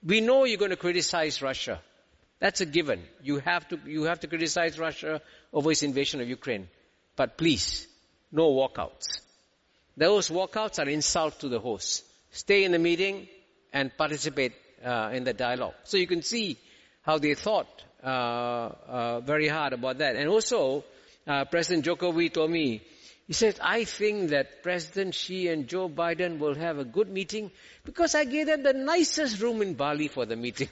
we 0.04 0.20
know 0.20 0.46
you're 0.46 0.58
going 0.58 0.72
to 0.72 0.78
criticize 0.88 1.44
Russia. 1.44 1.80
That's 2.40 2.62
a 2.62 2.66
given. 2.66 3.04
You 3.22 3.38
have 3.46 3.68
to, 3.68 3.80
you 3.86 4.06
have 4.06 4.22
to 4.22 4.28
criticize 4.28 4.80
Russia 4.80 5.22
over 5.54 5.70
its 5.72 5.84
invasion 5.84 6.20
of 6.20 6.28
Ukraine. 6.28 6.68
But 7.16 7.38
please, 7.38 7.88
no 8.32 8.52
walkouts. 8.52 9.06
Those 9.96 10.30
walkouts 10.30 10.84
are 10.84 10.90
insult 10.90 11.40
to 11.42 11.50
the 11.50 11.60
host. 11.60 12.04
Stay 12.32 12.64
in 12.64 12.72
the 12.72 12.80
meeting 12.80 13.28
and 13.72 13.96
participate 13.96 14.54
uh, 14.84 15.12
in 15.14 15.24
the 15.24 15.34
dialogue. 15.34 15.76
So 15.84 15.98
you 15.98 16.08
can 16.08 16.24
see 16.24 16.58
how 17.04 17.20
they 17.20 17.36
thought 17.36 17.84
very 18.04 19.48
hard 19.48 19.74
about 19.74 20.00
that. 20.00 20.16
And 20.16 20.30
also, 20.30 20.84
uh, 21.28 21.46
President 21.46 21.86
Joko 21.86 22.12
told 22.30 22.52
me, 22.52 22.82
he 23.28 23.34
said, 23.34 23.60
I 23.62 23.86
think 23.86 24.32
that 24.32 24.62
President 24.62 25.16
Xi 25.16 25.48
and 25.48 25.68
Joe 25.68 25.88
Biden 25.88 26.40
will 26.40 26.56
have 26.56 26.80
a 26.80 26.84
good 26.84 27.10
meeting 27.10 27.52
because 27.86 28.14
I 28.14 28.26
gave 28.26 28.48
them 28.48 28.64
the 28.64 28.74
nicest 28.74 29.42
room 29.42 29.62
in 29.62 29.76
Bali 29.76 30.10
for 30.10 30.26
the 30.26 30.36
meeting. 30.36 30.68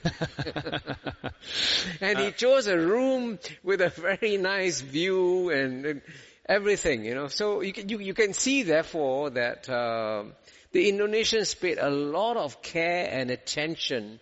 and 2.01 2.19
he 2.19 2.31
chose 2.31 2.67
a 2.67 2.77
room 2.77 3.39
with 3.63 3.79
a 3.79 3.89
very 3.89 4.36
nice 4.36 4.81
view 4.81 5.50
and, 5.51 5.86
and 5.86 6.01
everything, 6.48 7.05
you 7.05 7.15
know. 7.15 7.27
So 7.27 7.62
you 7.62 7.71
can, 7.71 7.88
you, 7.88 8.00
you 8.00 8.13
can 8.13 8.33
see 8.33 8.63
therefore 8.63 9.29
that 9.29 9.69
uh, 9.69 10.25
the 10.74 10.91
Indonesians 10.91 11.57
paid 11.57 11.77
a 11.79 11.89
lot 11.89 12.36
of 12.36 12.62
care 12.62 13.07
and 13.09 13.31
attention 13.31 14.19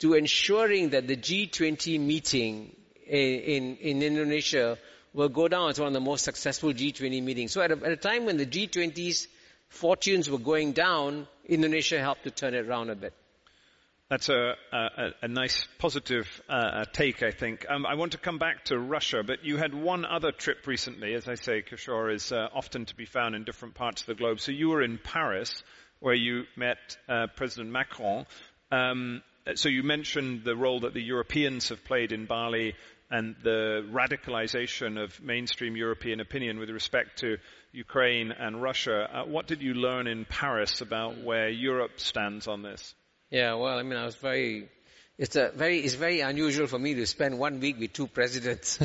to 0.00 0.14
ensuring 0.14 0.90
that 0.90 1.06
the 1.06 1.16
G20 1.16 2.00
meeting 2.00 2.74
in, 3.06 3.18
in, 3.18 3.76
in 3.76 4.02
Indonesia 4.02 4.78
will 5.12 5.28
go 5.28 5.48
down 5.48 5.70
as 5.70 5.78
one 5.78 5.88
of 5.88 5.94
the 5.94 6.00
most 6.00 6.24
successful 6.24 6.72
G20 6.72 7.22
meetings. 7.22 7.52
So 7.52 7.62
at 7.62 7.72
a, 7.72 7.76
at 7.76 7.92
a 7.92 7.96
time 7.96 8.26
when 8.26 8.36
the 8.36 8.46
G20's 8.46 9.26
fortunes 9.68 10.30
were 10.30 10.38
going 10.38 10.72
down, 10.72 11.26
Indonesia 11.46 11.98
helped 11.98 12.24
to 12.24 12.30
turn 12.30 12.54
it 12.54 12.66
around 12.66 12.90
a 12.90 12.94
bit. 12.94 13.12
That's 14.08 14.30
a, 14.30 14.54
a, 14.72 15.10
a 15.22 15.28
nice 15.28 15.66
positive 15.78 16.26
uh, 16.48 16.86
take, 16.94 17.22
I 17.22 17.30
think. 17.30 17.66
Um, 17.68 17.84
I 17.84 17.94
want 17.94 18.12
to 18.12 18.18
come 18.18 18.38
back 18.38 18.64
to 18.66 18.78
Russia, 18.78 19.22
but 19.22 19.44
you 19.44 19.58
had 19.58 19.74
one 19.74 20.06
other 20.06 20.32
trip 20.32 20.66
recently. 20.66 21.12
As 21.12 21.28
I 21.28 21.34
say, 21.34 21.62
Kishore 21.62 22.14
is 22.14 22.32
uh, 22.32 22.48
often 22.54 22.86
to 22.86 22.96
be 22.96 23.04
found 23.04 23.34
in 23.34 23.44
different 23.44 23.74
parts 23.74 24.00
of 24.00 24.06
the 24.06 24.14
globe. 24.14 24.40
So 24.40 24.50
you 24.50 24.70
were 24.70 24.82
in 24.82 24.98
Paris, 24.98 25.62
where 26.00 26.14
you 26.14 26.44
met 26.56 26.96
uh, 27.06 27.26
President 27.36 27.70
Macron. 27.70 28.24
Um, 28.72 29.22
so 29.54 29.68
you 29.68 29.82
mentioned 29.82 30.44
the 30.44 30.56
role 30.56 30.80
that 30.80 30.94
the 30.94 31.02
Europeans 31.02 31.68
have 31.68 31.84
played 31.84 32.12
in 32.12 32.26
Bali 32.26 32.74
and 33.10 33.34
the 33.42 33.86
radicalization 33.90 35.02
of 35.02 35.20
mainstream 35.22 35.76
European 35.76 36.20
opinion 36.20 36.58
with 36.58 36.70
respect 36.70 37.20
to 37.20 37.38
Ukraine 37.72 38.32
and 38.32 38.62
Russia. 38.62 39.08
Uh, 39.10 39.24
what 39.24 39.46
did 39.46 39.62
you 39.62 39.74
learn 39.74 40.06
in 40.06 40.24
Paris 40.24 40.80
about 40.80 41.18
where 41.22 41.48
Europe 41.48 42.00
stands 42.00 42.46
on 42.46 42.62
this? 42.62 42.94
Yeah, 43.30 43.54
well, 43.54 43.78
I 43.78 43.82
mean, 43.82 43.98
I 43.98 44.04
was 44.04 44.16
very, 44.16 44.68
it's 45.16 45.36
a 45.36 45.50
very, 45.54 45.80
it's 45.80 45.94
very 45.94 46.20
unusual 46.20 46.66
for 46.66 46.78
me 46.78 46.94
to 46.94 47.06
spend 47.06 47.38
one 47.38 47.60
week 47.60 47.78
with 47.78 47.92
two 47.92 48.06
presidents. 48.06 48.78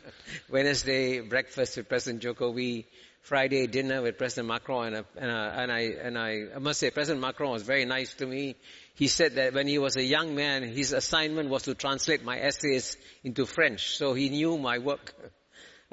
Wednesday 0.50 1.20
breakfast 1.20 1.76
with 1.76 1.88
President 1.88 2.22
Jokowi, 2.22 2.86
Friday 3.22 3.66
dinner 3.66 4.02
with 4.02 4.18
President 4.18 4.48
Macron, 4.48 4.94
and, 4.94 4.96
uh, 4.96 5.02
and, 5.16 5.30
uh, 5.30 5.52
and 5.56 5.72
I, 5.72 5.80
and 5.80 6.18
I, 6.18 6.44
I 6.56 6.58
must 6.58 6.80
say 6.80 6.90
President 6.90 7.20
Macron 7.20 7.52
was 7.52 7.62
very 7.62 7.84
nice 7.84 8.14
to 8.14 8.26
me. 8.26 8.56
He 8.94 9.08
said 9.08 9.36
that 9.36 9.54
when 9.54 9.66
he 9.66 9.78
was 9.78 9.96
a 9.96 10.02
young 10.02 10.34
man, 10.34 10.62
his 10.62 10.92
assignment 10.92 11.48
was 11.48 11.62
to 11.62 11.74
translate 11.74 12.22
my 12.22 12.38
essays 12.38 12.96
into 13.24 13.46
French. 13.46 13.96
So 13.96 14.12
he 14.14 14.28
knew 14.28 14.58
my 14.58 14.78
work. 14.78 15.14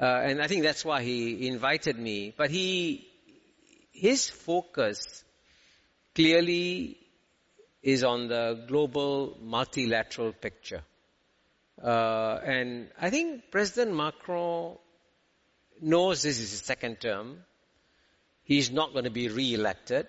Uh, 0.00 0.04
and 0.04 0.42
I 0.42 0.46
think 0.46 0.62
that's 0.62 0.84
why 0.84 1.02
he 1.02 1.48
invited 1.48 1.98
me. 1.98 2.34
But 2.36 2.50
he, 2.50 3.08
his 3.92 4.28
focus 4.28 5.24
clearly 6.14 6.98
is 7.82 8.04
on 8.04 8.28
the 8.28 8.64
global 8.68 9.38
multilateral 9.40 10.32
picture. 10.32 10.82
Uh, 11.82 12.38
and 12.44 12.90
I 13.00 13.10
think 13.10 13.50
President 13.50 13.96
Macron 13.96 14.76
knows 15.80 16.22
this 16.22 16.40
is 16.40 16.50
his 16.50 16.60
second 16.60 17.00
term. 17.00 17.44
He's 18.42 18.70
not 18.70 18.92
going 18.92 19.04
to 19.04 19.10
be 19.10 19.28
re-elected. 19.28 20.06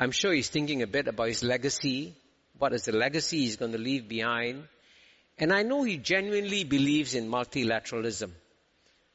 I'm 0.00 0.12
sure 0.12 0.32
he's 0.32 0.48
thinking 0.48 0.82
a 0.82 0.86
bit 0.86 1.08
about 1.08 1.26
his 1.26 1.42
legacy. 1.42 2.14
What 2.56 2.72
is 2.72 2.84
the 2.84 2.92
legacy 2.92 3.38
he's 3.38 3.56
going 3.56 3.72
to 3.72 3.78
leave 3.78 4.08
behind? 4.08 4.62
And 5.38 5.52
I 5.52 5.62
know 5.62 5.82
he 5.82 5.96
genuinely 5.96 6.62
believes 6.62 7.16
in 7.16 7.28
multilateralism. 7.28 8.30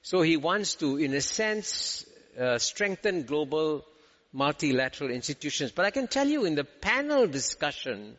So 0.01 0.21
he 0.21 0.35
wants 0.35 0.75
to, 0.75 0.97
in 0.97 1.13
a 1.13 1.21
sense, 1.21 2.05
uh, 2.37 2.57
strengthen 2.57 3.23
global 3.23 3.85
multilateral 4.33 5.09
institutions. 5.09 5.71
But 5.71 5.85
I 5.85 5.91
can 5.91 6.07
tell 6.07 6.27
you 6.27 6.43
in 6.43 6.55
the 6.55 6.65
panel 6.65 7.27
discussion, 7.27 8.17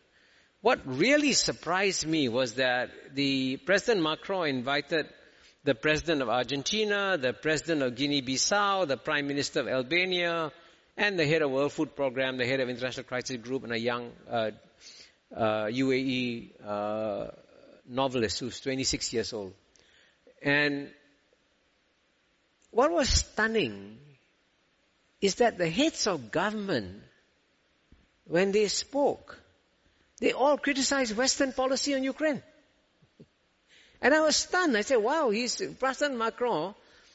what 0.62 0.80
really 0.86 1.32
surprised 1.32 2.06
me 2.06 2.30
was 2.30 2.54
that 2.54 2.88
the 3.14 3.58
President 3.58 4.02
Macron 4.02 4.48
invited 4.48 5.06
the 5.64 5.74
President 5.74 6.22
of 6.22 6.30
Argentina, 6.30 7.18
the 7.20 7.34
President 7.34 7.82
of 7.82 7.94
Guinea-Bissau, 7.94 8.88
the 8.88 8.96
Prime 8.96 9.26
Minister 9.26 9.60
of 9.60 9.68
Albania, 9.68 10.50
and 10.96 11.18
the 11.18 11.26
head 11.26 11.42
of 11.42 11.50
World 11.50 11.72
Food 11.72 11.96
Program, 11.96 12.36
the 12.36 12.46
head 12.46 12.60
of 12.60 12.68
International 12.68 13.04
Crisis 13.04 13.36
Group, 13.38 13.64
and 13.64 13.72
a 13.72 13.78
young 13.78 14.12
uh, 14.30 14.50
uh, 15.34 15.64
UAE 15.66 16.50
uh, 16.64 17.26
novelist 17.88 18.38
who's 18.38 18.60
26 18.60 19.12
years 19.12 19.32
old. 19.32 19.54
And 20.42 20.90
what 22.70 22.90
was 22.90 23.08
stunning 23.08 23.98
is 25.20 25.36
that 25.36 25.58
the 25.58 25.68
heads 25.68 26.06
of 26.06 26.30
government, 26.30 27.02
when 28.26 28.52
they 28.52 28.68
spoke, 28.68 29.40
they 30.20 30.32
all 30.32 30.58
criticized 30.58 31.16
Western 31.16 31.52
policy 31.52 31.94
on 31.94 32.04
Ukraine. 32.04 32.42
And 34.02 34.12
I 34.12 34.20
was 34.20 34.36
stunned. 34.36 34.76
I 34.76 34.82
said, 34.82 34.96
wow, 34.98 35.30
he's, 35.30 35.62
President 35.80 36.18
Macron 36.18 36.74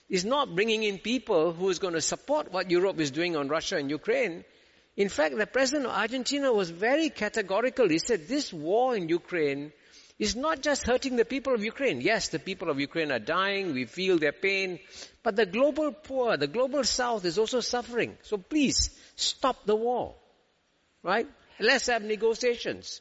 is 0.10 0.25
not 0.25 0.56
bringing 0.56 0.84
in 0.84 0.98
people 0.98 1.54
who 1.54 1.70
is 1.70 1.80
going 1.80 1.94
to 1.94 2.01
support 2.01 2.51
what 2.51 2.72
Europe 2.72 3.00
is 3.00 3.12
doing 3.12 3.36
on 3.36 3.48
Russia 3.48 3.78
and 3.78 3.89
Ukraine. 3.89 4.44
In 4.98 5.08
fact, 5.08 5.38
the 5.38 5.46
president 5.46 5.86
of 5.86 5.92
Argentina 5.96 6.51
was 6.51 6.70
very 6.70 7.10
categorical. 7.10 7.88
He 7.88 8.00
said 8.00 8.28
this 8.28 8.51
war 8.51 8.96
in 8.96 9.08
Ukraine 9.08 9.72
is 10.18 10.36
not 10.36 10.62
just 10.62 10.86
hurting 10.86 11.16
the 11.16 11.24
people 11.24 11.54
of 11.54 11.63
Ukraine. 11.63 12.01
Yes, 12.01 12.28
the 12.30 12.39
people 12.39 12.70
of 12.70 12.80
Ukraine 12.80 13.12
are 13.12 13.20
dying. 13.20 13.74
We 13.74 13.86
feel 13.86 14.18
their 14.20 14.34
pain. 14.34 14.80
But 15.24 15.38
the 15.38 15.46
global 15.46 15.94
poor, 15.94 16.36
the 16.36 16.48
global 16.48 16.84
south 16.84 17.24
is 17.24 17.38
also 17.38 17.62
suffering. 17.62 18.18
So 18.24 18.38
please 18.38 18.89
stop 19.16 19.66
the 19.66 19.75
war. 19.75 20.16
Right? 21.04 21.28
Let's 21.60 21.88
have 21.88 22.04
negotiations. 22.04 23.00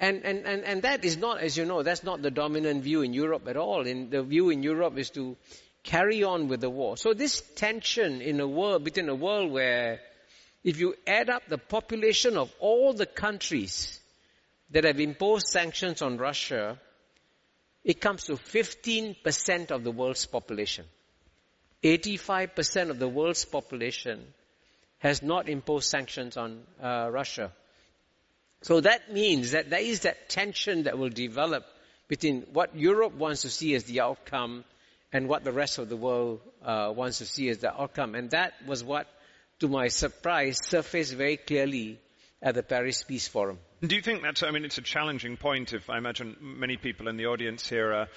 And, 0.00 0.24
and, 0.24 0.46
and, 0.46 0.64
and 0.64 0.82
that 0.82 1.04
is 1.04 1.16
not, 1.16 1.40
as 1.40 1.56
you 1.56 1.64
know, 1.64 1.82
that's 1.82 2.04
not 2.04 2.22
the 2.22 2.30
dominant 2.30 2.84
view 2.84 3.02
in 3.02 3.12
Europe 3.12 3.48
at 3.48 3.56
all. 3.56 3.86
In, 3.86 4.10
the 4.10 4.22
view 4.22 4.48
in 4.50 4.62
Europe 4.62 4.96
is 4.96 5.10
to 5.10 5.36
carry 5.88 6.22
on 6.22 6.48
with 6.48 6.60
the 6.60 6.68
war. 6.68 6.98
So 6.98 7.14
this 7.14 7.40
tension 7.56 8.20
in 8.20 8.40
a 8.40 8.46
world, 8.46 8.84
between 8.84 9.08
a 9.08 9.14
world 9.14 9.50
where 9.50 10.00
if 10.62 10.78
you 10.78 10.94
add 11.06 11.30
up 11.30 11.44
the 11.48 11.56
population 11.56 12.36
of 12.36 12.52
all 12.60 12.92
the 12.92 13.06
countries 13.06 13.98
that 14.70 14.84
have 14.84 15.00
imposed 15.00 15.46
sanctions 15.46 16.02
on 16.02 16.18
Russia, 16.18 16.78
it 17.84 18.02
comes 18.02 18.24
to 18.24 18.32
15% 18.34 19.70
of 19.70 19.82
the 19.82 19.90
world's 19.90 20.26
population. 20.26 20.84
85% 21.82 22.90
of 22.90 22.98
the 22.98 23.08
world's 23.08 23.46
population 23.46 24.22
has 24.98 25.22
not 25.22 25.48
imposed 25.48 25.88
sanctions 25.88 26.36
on 26.36 26.64
uh, 26.82 27.08
Russia. 27.10 27.50
So 28.60 28.82
that 28.82 29.10
means 29.10 29.52
that 29.52 29.70
there 29.70 29.80
is 29.80 30.00
that 30.00 30.28
tension 30.28 30.82
that 30.82 30.98
will 30.98 31.08
develop 31.08 31.64
between 32.08 32.42
what 32.52 32.76
Europe 32.76 33.14
wants 33.14 33.42
to 33.42 33.48
see 33.48 33.74
as 33.74 33.84
the 33.84 34.00
outcome 34.00 34.64
and 35.12 35.28
what 35.28 35.44
the 35.44 35.52
rest 35.52 35.78
of 35.78 35.88
the 35.88 35.96
world 35.96 36.40
uh, 36.64 36.92
wants 36.94 37.18
to 37.18 37.26
see 37.26 37.48
as 37.48 37.58
the 37.58 37.72
outcome. 37.72 38.14
And 38.14 38.30
that 38.30 38.52
was 38.66 38.84
what, 38.84 39.06
to 39.60 39.68
my 39.68 39.88
surprise, 39.88 40.58
surfaced 40.62 41.14
very 41.14 41.36
clearly 41.36 41.98
at 42.42 42.54
the 42.54 42.62
Paris 42.62 43.02
Peace 43.02 43.26
Forum. 43.26 43.58
Do 43.80 43.94
you 43.94 44.02
think 44.02 44.22
that's, 44.22 44.42
I 44.42 44.50
mean, 44.50 44.64
it's 44.64 44.78
a 44.78 44.82
challenging 44.82 45.36
point 45.36 45.72
if 45.72 45.88
I 45.90 45.98
imagine 45.98 46.36
many 46.40 46.76
people 46.76 47.08
in 47.08 47.16
the 47.16 47.26
audience 47.26 47.68
here 47.68 47.92
are 47.92 48.08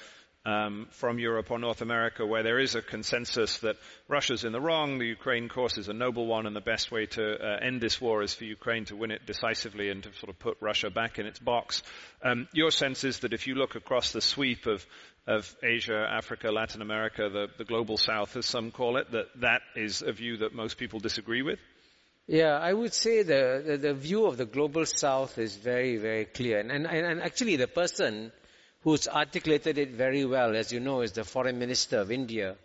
um, 0.44 0.88
from 0.92 1.20
Europe 1.20 1.52
or 1.52 1.60
North 1.60 1.82
America 1.82 2.26
where 2.26 2.42
there 2.42 2.60
is 2.60 2.74
a 2.74 2.82
consensus 2.82 3.60
that 3.60 3.78
Russia's 4.08 4.44
in 4.44 4.52
the 4.52 4.60
wrong, 4.60 4.98
the 4.98 5.06
Ukraine 5.06 5.50
course 5.50 5.78
is 5.78 5.88
a 5.88 5.94
noble 5.94 6.26
one, 6.26 6.48
and 6.48 6.56
the 6.56 6.62
best 6.62 6.92
way 6.92 7.06
to 7.06 7.36
uh, 7.36 7.58
end 7.62 7.80
this 7.80 8.02
war 8.02 8.24
is 8.24 8.34
for 8.34 8.46
Ukraine 8.46 8.86
to 8.86 8.96
win 8.96 9.12
it 9.12 9.26
decisively 9.26 9.90
and 9.90 10.04
to 10.04 10.14
sort 10.14 10.30
of 10.30 10.40
put 10.40 10.58
Russia 10.60 10.90
back 10.90 11.20
in 11.20 11.28
its 11.28 11.40
box. 11.40 11.84
Um, 12.24 12.48
your 12.54 12.72
sense 12.72 13.04
is 13.04 13.20
that 13.20 13.34
if 13.34 13.46
you 13.46 13.56
look 13.56 13.76
across 13.76 14.12
the 14.12 14.22
sweep 14.22 14.66
of 14.66 14.86
of 15.28 15.56
Asia, 15.64 16.08
Africa, 16.10 16.52
Latin 16.52 16.82
America, 16.82 17.30
the, 17.30 17.48
the 17.58 17.64
global 17.64 17.98
south, 17.98 18.36
as 18.36 18.46
some 18.46 18.72
call 18.72 18.98
it, 18.98 19.12
that 19.12 19.28
that 19.38 19.62
is 19.76 20.02
a 20.02 20.12
view 20.12 20.38
that 20.38 20.54
most 20.54 20.78
people 20.78 21.00
disagree 21.00 21.42
with? 21.42 21.60
Yeah, 22.28 22.58
I 22.58 22.74
would 22.74 22.94
say 22.94 23.24
the, 23.24 23.64
the, 23.66 23.78
the, 23.78 23.94
view 23.94 24.26
of 24.26 24.38
the 24.38 24.46
global 24.46 24.86
south 24.86 25.38
is 25.38 25.56
very, 25.56 25.98
very 25.98 26.26
clear. 26.26 26.60
And, 26.60 26.72
and, 26.72 26.86
and 26.86 27.22
actually 27.22 27.56
the 27.56 27.68
person 27.68 28.32
who's 28.84 29.08
articulated 29.08 29.78
it 29.78 29.92
very 29.92 30.26
well, 30.26 30.56
as 30.56 30.72
you 30.72 30.80
know, 30.80 31.02
is 31.02 31.12
the 31.12 31.24
foreign 31.24 31.60
minister 31.60 32.00
of 32.00 32.12
India, 32.12 32.56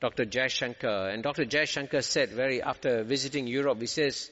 Dr. 0.00 0.24
Jaishankar. 0.24 1.12
And 1.12 1.22
Dr. 1.22 1.44
Jaishankar 1.44 2.02
said 2.02 2.30
very, 2.30 2.62
after 2.62 3.04
visiting 3.04 3.46
Europe, 3.46 3.80
he 3.80 3.86
says, 3.86 4.30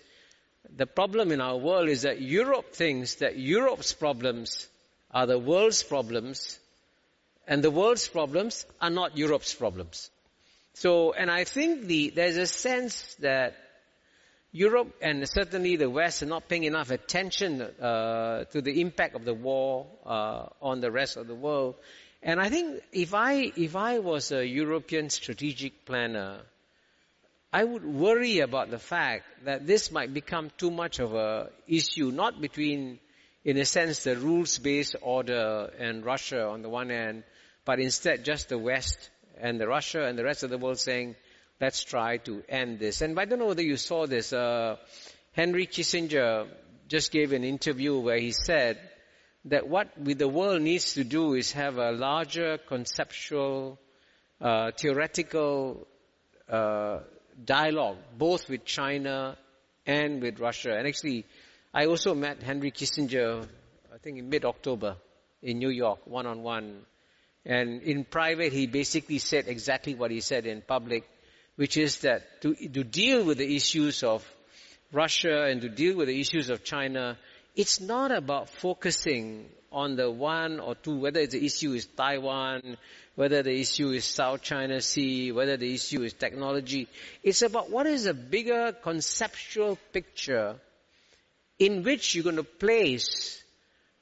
the 0.74 0.86
problem 0.86 1.32
in 1.32 1.40
our 1.40 1.56
world 1.56 1.88
is 1.88 2.02
that 2.02 2.20
Europe 2.20 2.72
thinks 2.72 3.16
that 3.16 3.36
Europe's 3.36 3.92
problems 3.92 4.68
are 5.10 5.26
the 5.26 5.38
world's 5.38 5.82
problems, 5.82 6.58
and 7.46 7.62
the 7.62 7.70
world's 7.70 8.08
problems 8.08 8.66
are 8.80 8.90
not 8.90 9.16
Europe's 9.16 9.54
problems. 9.54 10.10
So, 10.74 11.12
and 11.12 11.30
I 11.30 11.44
think 11.44 11.86
the, 11.86 12.10
there's 12.10 12.36
a 12.36 12.46
sense 12.46 13.14
that 13.20 13.54
Europe 14.52 14.94
and 15.00 15.26
certainly 15.28 15.76
the 15.76 15.88
West 15.88 16.22
are 16.22 16.26
not 16.26 16.48
paying 16.48 16.64
enough 16.64 16.90
attention 16.90 17.62
uh, 17.62 18.44
to 18.44 18.60
the 18.60 18.80
impact 18.80 19.14
of 19.14 19.24
the 19.24 19.34
war 19.34 19.86
uh, 20.04 20.46
on 20.60 20.80
the 20.80 20.90
rest 20.90 21.16
of 21.16 21.26
the 21.26 21.34
world. 21.34 21.74
And 22.22 22.38
I 22.38 22.50
think 22.50 22.82
if 22.92 23.14
I 23.14 23.50
if 23.56 23.74
I 23.74 23.98
was 23.98 24.30
a 24.30 24.46
European 24.46 25.10
strategic 25.10 25.84
planner, 25.84 26.42
I 27.52 27.64
would 27.64 27.84
worry 27.84 28.40
about 28.40 28.70
the 28.70 28.78
fact 28.78 29.24
that 29.44 29.66
this 29.66 29.90
might 29.90 30.14
become 30.14 30.50
too 30.56 30.70
much 30.70 31.00
of 31.00 31.14
a 31.14 31.50
issue, 31.66 32.10
not 32.10 32.40
between, 32.40 32.98
in 33.44 33.56
a 33.56 33.64
sense, 33.64 34.04
the 34.04 34.16
rules-based 34.16 34.96
order 35.02 35.70
and 35.78 36.04
Russia 36.04 36.46
on 36.46 36.62
the 36.62 36.68
one 36.68 36.90
hand, 36.90 37.24
but 37.64 37.80
instead 37.80 38.24
just 38.24 38.48
the 38.48 38.58
West 38.58 39.10
and 39.40 39.60
the 39.60 39.66
Russia 39.66 40.04
and 40.04 40.18
the 40.18 40.24
rest 40.24 40.42
of 40.42 40.50
the 40.50 40.58
world 40.58 40.78
saying, 40.78 41.16
let's 41.60 41.82
try 41.82 42.18
to 42.18 42.42
end 42.48 42.78
this. 42.78 43.02
And 43.02 43.18
I 43.18 43.24
don't 43.24 43.38
know 43.38 43.46
whether 43.46 43.62
you 43.62 43.76
saw 43.76 44.06
this. 44.06 44.32
Uh, 44.32 44.76
Henry 45.32 45.66
Kissinger 45.66 46.46
just 46.88 47.10
gave 47.10 47.32
an 47.32 47.44
interview 47.44 47.98
where 47.98 48.18
he 48.18 48.32
said 48.32 48.78
that 49.46 49.68
what 49.68 49.88
the 49.96 50.28
world 50.28 50.62
needs 50.62 50.94
to 50.94 51.04
do 51.04 51.34
is 51.34 51.52
have 51.52 51.78
a 51.78 51.90
larger 51.90 52.58
conceptual, 52.58 53.78
uh, 54.40 54.70
theoretical 54.78 55.86
uh, 56.48 57.00
dialogue, 57.44 57.96
both 58.16 58.48
with 58.48 58.64
China 58.64 59.36
and 59.86 60.22
with 60.22 60.38
Russia. 60.38 60.76
And 60.76 60.86
actually, 60.86 61.26
I 61.74 61.86
also 61.86 62.14
met 62.14 62.42
Henry 62.42 62.70
Kissinger, 62.70 63.46
I 63.94 63.98
think 63.98 64.18
in 64.18 64.28
mid-October 64.28 64.96
in 65.42 65.58
New 65.58 65.70
York, 65.70 66.00
one-on-one. 66.06 66.82
And 67.44 67.82
in 67.82 68.04
private, 68.04 68.52
he 68.52 68.66
basically 68.66 69.18
said 69.18 69.48
exactly 69.48 69.94
what 69.94 70.10
he 70.10 70.20
said 70.20 70.46
in 70.46 70.62
public 70.62 71.04
which 71.56 71.76
is 71.76 71.98
that 71.98 72.40
to, 72.42 72.54
to 72.54 72.84
deal 72.84 73.24
with 73.24 73.38
the 73.38 73.56
issues 73.56 74.02
of 74.02 74.26
Russia 74.92 75.44
and 75.44 75.60
to 75.60 75.68
deal 75.68 75.96
with 75.96 76.08
the 76.08 76.20
issues 76.20 76.50
of 76.50 76.64
China, 76.64 77.18
it's 77.54 77.80
not 77.80 78.10
about 78.10 78.48
focusing 78.48 79.48
on 79.70 79.96
the 79.96 80.10
one 80.10 80.60
or 80.60 80.74
two, 80.74 80.98
whether 80.98 81.26
the 81.26 81.44
issue 81.44 81.72
is 81.72 81.86
Taiwan, 81.86 82.76
whether 83.14 83.42
the 83.42 83.58
issue 83.58 83.90
is 83.90 84.04
South 84.04 84.42
China 84.42 84.80
Sea, 84.80 85.32
whether 85.32 85.56
the 85.56 85.72
issue 85.72 86.02
is 86.02 86.12
technology. 86.12 86.88
It's 87.22 87.42
about 87.42 87.70
what 87.70 87.86
is 87.86 88.06
a 88.06 88.14
bigger 88.14 88.72
conceptual 88.72 89.78
picture 89.92 90.56
in 91.58 91.82
which 91.82 92.14
you're 92.14 92.24
going 92.24 92.36
to 92.36 92.44
place 92.44 93.42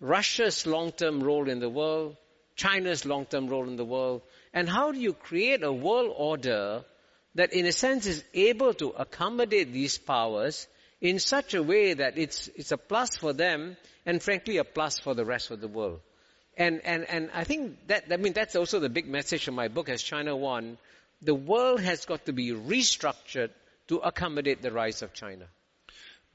Russia's 0.00 0.66
long-term 0.66 1.22
role 1.22 1.48
in 1.48 1.60
the 1.60 1.68
world, 1.68 2.16
China's 2.56 3.04
long-term 3.04 3.48
role 3.48 3.68
in 3.68 3.76
the 3.76 3.84
world, 3.84 4.22
and 4.52 4.68
how 4.68 4.92
do 4.92 4.98
you 4.98 5.12
create 5.12 5.62
a 5.62 5.72
world 5.72 6.12
order 6.16 6.84
that 7.34 7.52
in 7.52 7.66
a 7.66 7.72
sense 7.72 8.06
is 8.06 8.24
able 8.34 8.74
to 8.74 8.88
accommodate 8.90 9.72
these 9.72 9.98
powers 9.98 10.66
in 11.00 11.18
such 11.18 11.54
a 11.54 11.62
way 11.62 11.94
that 11.94 12.18
it's, 12.18 12.48
it's 12.56 12.72
a 12.72 12.76
plus 12.76 13.16
for 13.16 13.32
them 13.32 13.76
and 14.04 14.22
frankly 14.22 14.58
a 14.58 14.64
plus 14.64 14.98
for 14.98 15.14
the 15.14 15.24
rest 15.24 15.50
of 15.50 15.60
the 15.60 15.68
world. 15.68 16.00
And, 16.56 16.80
and, 16.84 17.08
and 17.08 17.30
I 17.32 17.44
think 17.44 17.86
that, 17.86 18.04
I 18.10 18.16
mean, 18.16 18.32
that's 18.32 18.56
also 18.56 18.80
the 18.80 18.88
big 18.88 19.08
message 19.08 19.48
of 19.48 19.54
my 19.54 19.68
book 19.68 19.88
Has 19.88 20.02
China 20.02 20.36
Won. 20.36 20.76
The 21.22 21.34
world 21.34 21.80
has 21.80 22.04
got 22.04 22.26
to 22.26 22.32
be 22.32 22.50
restructured 22.50 23.50
to 23.88 23.98
accommodate 23.98 24.60
the 24.60 24.72
rise 24.72 25.02
of 25.02 25.12
China. 25.12 25.46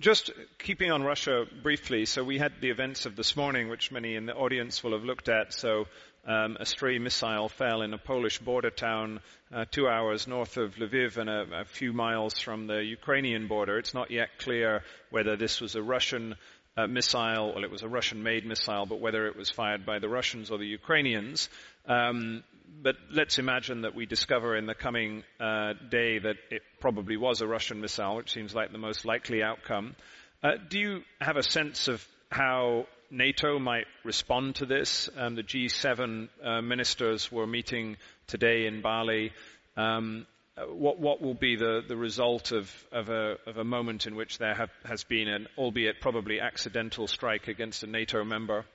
Just 0.02 0.30
keeping 0.60 0.92
on 0.92 1.04
Russia 1.04 1.46
briefly, 1.64 2.06
so 2.06 2.22
we 2.22 2.38
had 2.38 2.52
the 2.60 2.70
events 2.70 3.06
of 3.06 3.16
this 3.16 3.38
morning, 3.38 3.70
which 3.70 3.94
many 3.94 4.16
in 4.16 4.26
the 4.26 4.36
audience 4.36 4.84
will 4.84 4.92
have 4.92 5.06
looked 5.06 5.30
at. 5.30 5.54
So 5.54 5.86
um, 6.28 6.58
a 6.60 6.66
stray 6.66 7.00
missile 7.00 7.48
fell 7.48 7.82
in 7.82 7.94
a 7.94 7.98
Polish 7.98 8.40
border 8.40 8.72
town 8.72 9.22
uh, 9.54 9.64
two 9.72 9.88
hours 9.88 10.28
north 10.28 10.58
of 10.58 10.76
Lviv 10.76 11.16
and 11.16 11.30
a, 11.30 11.62
a, 11.62 11.66
few 11.66 11.94
miles 11.94 12.38
from 12.38 12.68
the 12.68 12.84
Ukrainian 12.84 13.48
border. 13.48 13.78
It's 13.78 13.94
not 13.94 14.12
yet 14.12 14.38
clear 14.38 14.84
whether 15.12 15.38
this 15.38 15.62
was 15.62 15.76
a 15.76 15.82
Russian 15.82 16.36
uh, 16.76 16.88
missile, 16.88 17.54
well, 17.54 17.64
it 17.64 17.72
was 17.72 17.84
a 17.84 17.88
Russian-made 17.88 18.46
missile, 18.46 18.86
but 18.86 19.00
whether 19.00 19.28
it 19.28 19.38
was 19.38 19.50
fired 19.50 19.86
by 19.86 20.00
the 20.00 20.10
Russians 20.10 20.52
or 20.52 20.58
the 20.58 20.68
Ukrainians. 20.68 21.48
Um, 21.88 22.44
but 22.82 22.96
let's 23.12 23.40
imagine 23.40 23.82
that 23.82 23.96
we 23.96 24.06
discover 24.06 24.56
in 24.56 24.66
the 24.66 24.76
coming 24.76 25.24
uh, 25.40 25.74
day 25.90 26.20
that 26.20 26.36
it 26.52 26.62
probably 26.80 27.18
was 27.18 27.42
a 27.42 27.48
Russian 27.48 27.82
missile, 27.82 28.16
which 28.16 28.32
seems 28.32 28.54
like 28.54 28.72
the 28.72 28.78
most 28.78 29.06
likely 29.06 29.42
outcome. 29.44 29.96
Uh, 30.44 30.52
do 30.70 30.80
you 30.80 31.02
have 31.20 31.38
a 31.38 31.44
sense 31.44 31.88
of 31.88 32.06
how 32.30 32.86
NATO 33.12 33.60
might 33.60 33.86
respond 34.04 34.56
to 34.56 34.66
this. 34.66 35.10
Um, 35.18 35.36
the 35.36 35.44
G7 35.44 36.30
uh, 36.44 36.62
ministers 36.62 37.32
were 37.32 37.48
meeting 37.48 37.98
today 38.28 38.66
in 38.66 38.82
Bali. 38.82 39.32
Um, 39.78 40.26
what, 40.70 41.00
what, 41.00 41.22
will 41.22 41.34
be 41.34 41.56
the, 41.56 41.82
the 41.88 41.98
result 41.98 42.52
of, 42.52 42.72
of, 42.92 43.10
a, 43.10 43.36
of, 43.46 43.58
a, 43.58 43.64
moment 43.64 44.08
in 44.08 44.16
which 44.16 44.38
there 44.38 44.54
have, 44.54 44.70
has 44.86 45.04
been 45.04 45.28
an, 45.28 45.48
albeit 45.58 46.00
probably 46.00 46.40
accidental 46.40 47.08
strike 47.08 47.48
against 47.48 47.84
a 47.84 47.88
NATO 47.88 48.24
member? 48.24 48.66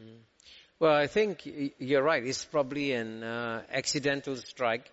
Mm. 0.00 0.18
Well, 0.82 0.96
I 0.96 1.06
think 1.06 1.48
you're 1.78 2.02
right. 2.02 2.26
It's 2.26 2.44
probably 2.44 2.90
an 2.92 3.22
uh, 3.22 3.62
accidental 3.70 4.34
strike. 4.34 4.90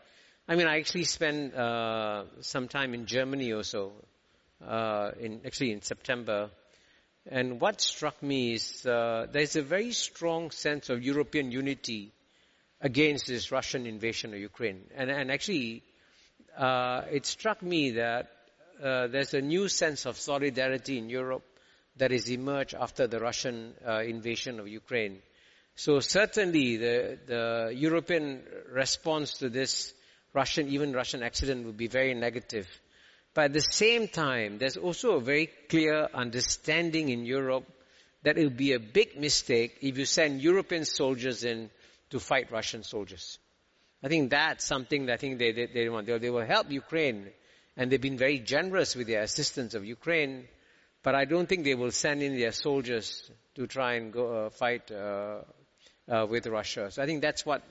I 0.47 0.55
mean, 0.55 0.67
I 0.67 0.77
actually 0.77 1.05
spent 1.05 1.55
uh, 1.55 2.25
some 2.41 2.67
time 2.67 2.93
in 2.93 3.07
Germany 3.07 3.53
also, 3.53 3.93
uh, 4.63 5.09
in, 5.19 5.41
actually 5.47 5.71
in 5.71 5.81
September, 5.81 6.51
and 7.25 7.59
what 7.59 7.81
struck 7.81 8.21
me 8.21 8.53
is 8.53 8.85
uh, 8.85 9.25
there's 9.31 9.55
a 9.55 9.63
very 9.63 9.91
strong 9.91 10.51
sense 10.51 10.91
of 10.91 11.01
European 11.01 11.51
unity 11.51 12.13
against 12.79 13.25
this 13.25 13.51
Russian 13.51 13.87
invasion 13.87 14.31
of 14.35 14.39
Ukraine. 14.39 14.83
And, 14.95 15.09
and 15.09 15.31
actually, 15.31 15.81
uh, 16.55 17.01
it 17.09 17.25
struck 17.25 17.63
me 17.63 17.93
that 17.93 18.29
uh, 18.79 19.07
there's 19.07 19.33
a 19.33 19.41
new 19.41 19.67
sense 19.67 20.05
of 20.05 20.17
solidarity 20.17 20.99
in 20.99 21.09
Europe 21.09 21.45
that 21.97 22.11
has 22.11 22.29
emerged 22.29 22.75
after 22.75 23.07
the 23.07 23.19
Russian 23.19 23.73
invasion 24.05 24.59
of 24.59 24.67
Ukraine. 24.67 25.23
So 25.79 26.01
certainly 26.01 26.75
the, 26.75 27.17
the 27.25 27.71
European 27.73 28.43
response 28.69 29.35
to 29.35 29.47
this 29.49 29.93
Russian, 30.33 30.67
even 30.67 30.91
Russian 30.91 31.23
accident 31.23 31.65
would 31.65 31.77
be 31.77 31.87
very 31.87 32.13
negative. 32.13 32.67
But 33.33 33.45
at 33.45 33.53
the 33.53 33.61
same 33.61 34.09
time, 34.09 34.57
there's 34.57 34.75
also 34.75 35.11
a 35.13 35.21
very 35.21 35.49
clear 35.69 36.09
understanding 36.13 37.07
in 37.07 37.23
Europe 37.23 37.63
that 38.23 38.37
it 38.37 38.43
would 38.43 38.57
be 38.57 38.73
a 38.73 38.79
big 38.79 39.17
mistake 39.17 39.77
if 39.79 39.97
you 39.97 40.03
send 40.03 40.41
European 40.41 40.83
soldiers 40.83 41.45
in 41.45 41.69
to 42.09 42.19
fight 42.19 42.51
Russian 42.51 42.83
soldiers. 42.83 43.39
I 44.03 44.09
think 44.09 44.31
that's 44.31 44.65
something 44.65 45.05
that 45.05 45.13
I 45.13 45.17
think 45.17 45.39
they, 45.39 45.53
they, 45.53 45.67
they 45.67 45.87
want. 45.87 46.07
They, 46.07 46.17
they 46.17 46.29
will 46.29 46.45
help 46.45 46.69
Ukraine, 46.69 47.29
and 47.77 47.89
they've 47.89 48.01
been 48.01 48.17
very 48.17 48.39
generous 48.39 48.97
with 48.97 49.07
their 49.07 49.21
assistance 49.21 49.75
of 49.75 49.85
Ukraine, 49.85 50.45
but 51.03 51.15
I 51.15 51.23
don't 51.23 51.47
think 51.47 51.63
they 51.63 51.75
will 51.75 51.91
send 51.91 52.21
in 52.21 52.37
their 52.37 52.51
soldiers 52.51 53.31
to 53.55 53.65
try 53.65 53.93
and 53.93 54.11
go 54.11 54.47
uh, 54.47 54.49
fight 54.49 54.91
uh, 54.91 55.43
uh, 56.09 56.25
with 56.29 56.47
Russia. 56.47 56.91
So 56.91 57.01
I 57.01 57.05
think 57.05 57.21
that's 57.21 57.45
what 57.45 57.63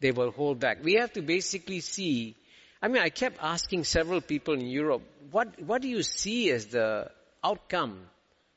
they 0.00 0.10
will 0.10 0.30
hold 0.30 0.58
back. 0.58 0.82
We 0.82 0.94
have 0.94 1.12
to 1.12 1.22
basically 1.22 1.80
see 1.80 2.36
I 2.82 2.88
mean, 2.88 3.00
I 3.00 3.10
kept 3.10 3.38
asking 3.40 3.84
several 3.84 4.20
people 4.20 4.54
in 4.54 4.66
Europe, 4.66 5.02
what, 5.30 5.62
what 5.62 5.82
do 5.82 5.88
you 5.88 6.02
see 6.02 6.50
as 6.50 6.66
the 6.66 7.12
outcome 7.44 8.00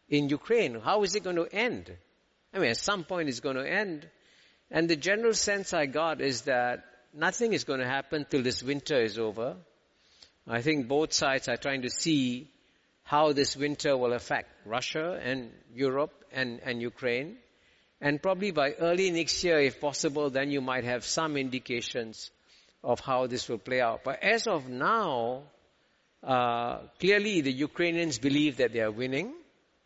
in 0.10 0.30
Ukraine? 0.30 0.80
How 0.80 1.04
is 1.04 1.14
it 1.14 1.24
going 1.24 1.36
to 1.36 1.46
end? 1.46 1.96
I 2.52 2.58
mean, 2.58 2.72
at 2.72 2.78
some 2.78 3.04
point 3.04 3.30
it's 3.30 3.40
going 3.40 3.58
to 3.58 3.70
end. 3.70 4.10
And 4.72 4.90
the 4.90 4.96
general 4.96 5.36
sense 5.36 5.76
I 5.76 5.86
got 5.86 6.22
is 6.22 6.44
that 6.44 6.86
nothing 7.14 7.54
is 7.54 7.66
going 7.66 7.82
to 7.82 7.86
happen 7.86 8.26
till 8.28 8.42
this 8.42 8.64
winter 8.64 9.00
is 9.00 9.20
over. 9.20 9.58
I 10.48 10.62
think 10.64 10.88
both 10.88 11.14
sides 11.14 11.48
are 11.48 11.58
trying 11.58 11.84
to 11.84 11.92
see 11.92 12.50
how 13.04 13.32
this 13.34 13.56
winter 13.56 13.96
will 13.96 14.14
affect 14.14 14.50
Russia 14.66 15.20
and 15.22 15.52
Europe 15.72 16.26
and, 16.32 16.60
and 16.64 16.82
Ukraine. 16.82 17.38
And 18.06 18.22
probably 18.22 18.52
by 18.52 18.74
early 18.74 19.10
next 19.10 19.44
year, 19.44 19.58
if 19.58 19.82
possible, 19.82 20.30
then 20.30 20.52
you 20.52 20.62
might 20.62 20.84
have 20.84 21.04
some 21.04 21.36
indications 21.38 22.30
of 22.84 23.00
how 23.00 23.26
this 23.26 23.50
will 23.50 23.58
play 23.58 23.82
out. 23.82 24.04
But 24.04 24.22
as 24.22 24.46
of 24.46 24.70
now, 24.70 25.42
uh, 26.22 26.82
clearly 27.00 27.42
the 27.42 27.52
Ukrainians 27.52 28.20
believe 28.20 28.58
that 28.58 28.74
they 28.74 28.82
are 28.82 28.92
winning, 28.92 29.34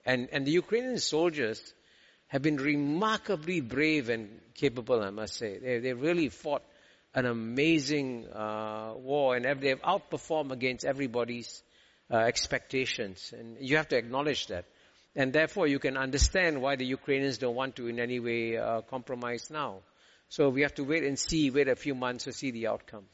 and, 0.05 0.27
and 0.33 0.45
the 0.45 0.51
Ukrainian 0.51 0.97
soldiers 0.97 1.73
have 2.27 2.41
been 2.41 2.57
remarkably 2.57 3.61
brave 3.61 4.09
and 4.09 4.41
capable, 4.53 5.01
I 5.01 5.11
must 5.11 5.35
say. 5.35 5.57
They, 5.57 5.79
they 5.79 5.93
really 5.93 6.27
fought 6.27 6.63
an 7.15 7.25
amazing 7.25 8.27
uh, 8.27 8.95
war, 8.97 9.37
and 9.37 9.45
they've 9.61 9.81
outperformed 9.81 10.51
against 10.51 10.83
everybody's 10.83 11.63
uh, 12.11 12.17
expectations, 12.17 13.33
and 13.37 13.55
you 13.61 13.77
have 13.77 13.87
to 13.87 13.97
acknowledge 13.97 14.47
that. 14.47 14.65
And 15.15 15.33
therefore, 15.33 15.67
you 15.67 15.79
can 15.79 15.97
understand 15.97 16.61
why 16.61 16.75
the 16.75 16.85
Ukrainians 16.85 17.37
don't 17.39 17.55
want 17.55 17.75
to 17.77 17.87
in 17.87 17.99
any 17.99 18.19
way 18.19 18.57
uh, 18.57 18.81
compromise 18.81 19.49
now. 19.49 19.79
So 20.29 20.49
we 20.49 20.61
have 20.61 20.75
to 20.75 20.83
wait 20.83 21.03
and 21.03 21.17
see, 21.17 21.49
wait 21.49 21.67
a 21.67 21.75
few 21.75 21.95
months 21.95 22.25
to 22.25 22.33
see 22.33 22.51
the 22.51 22.67
outcome. 22.67 23.05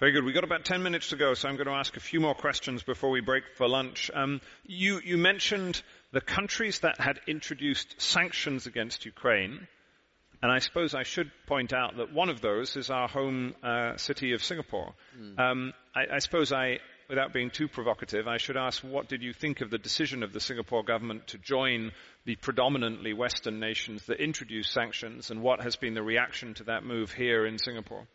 Very 0.00 0.12
good. 0.12 0.24
We've 0.24 0.34
got 0.34 0.44
about 0.44 0.64
10 0.64 0.82
minutes 0.82 1.08
to 1.08 1.16
go, 1.16 1.34
so 1.34 1.48
I'm 1.48 1.56
going 1.56 1.66
to 1.66 1.72
ask 1.72 1.96
a 1.96 2.00
few 2.00 2.20
more 2.20 2.34
questions 2.34 2.84
before 2.84 3.10
we 3.10 3.20
break 3.20 3.42
for 3.56 3.68
lunch. 3.68 4.10
Um, 4.14 4.40
you, 4.64 5.00
you 5.04 5.16
mentioned 5.16 5.82
the 6.12 6.20
countries 6.20 6.80
that 6.80 7.00
had 7.00 7.20
introduced 7.26 8.00
sanctions 8.00 8.66
against 8.66 9.04
Ukraine, 9.04 9.66
and 10.40 10.52
I 10.52 10.60
suppose 10.60 10.94
I 10.94 11.02
should 11.02 11.32
point 11.46 11.72
out 11.72 11.96
that 11.96 12.12
one 12.12 12.28
of 12.28 12.40
those 12.40 12.76
is 12.76 12.90
our 12.90 13.08
home 13.08 13.56
uh, 13.62 13.96
city 13.96 14.34
of 14.34 14.44
Singapore. 14.44 14.94
Mm. 15.20 15.38
Um, 15.38 15.72
I, 15.96 16.14
I 16.14 16.18
suppose 16.20 16.52
I, 16.52 16.78
without 17.08 17.32
being 17.32 17.50
too 17.50 17.68
provocative, 17.68 18.28
I 18.28 18.36
should 18.36 18.56
ask 18.56 18.82
what 18.82 19.08
did 19.08 19.22
you 19.22 19.32
think 19.32 19.60
of 19.60 19.70
the 19.70 19.78
decision 19.78 20.22
of 20.22 20.32
the 20.32 20.40
Singapore 20.40 20.82
government 20.84 21.28
to 21.28 21.38
join 21.38 21.92
the 22.26 22.36
predominantly 22.36 23.14
Western 23.14 23.60
nations 23.60 24.04
that 24.06 24.20
introduced 24.20 24.72
sanctions, 24.72 25.30
and 25.30 25.42
what 25.42 25.62
has 25.62 25.76
been 25.76 25.94
the 25.94 26.02
reaction 26.02 26.54
to 26.54 26.64
that 26.64 26.84
move 26.84 27.12
here 27.12 27.46
in 27.46 27.58
Singapore? 27.58 28.06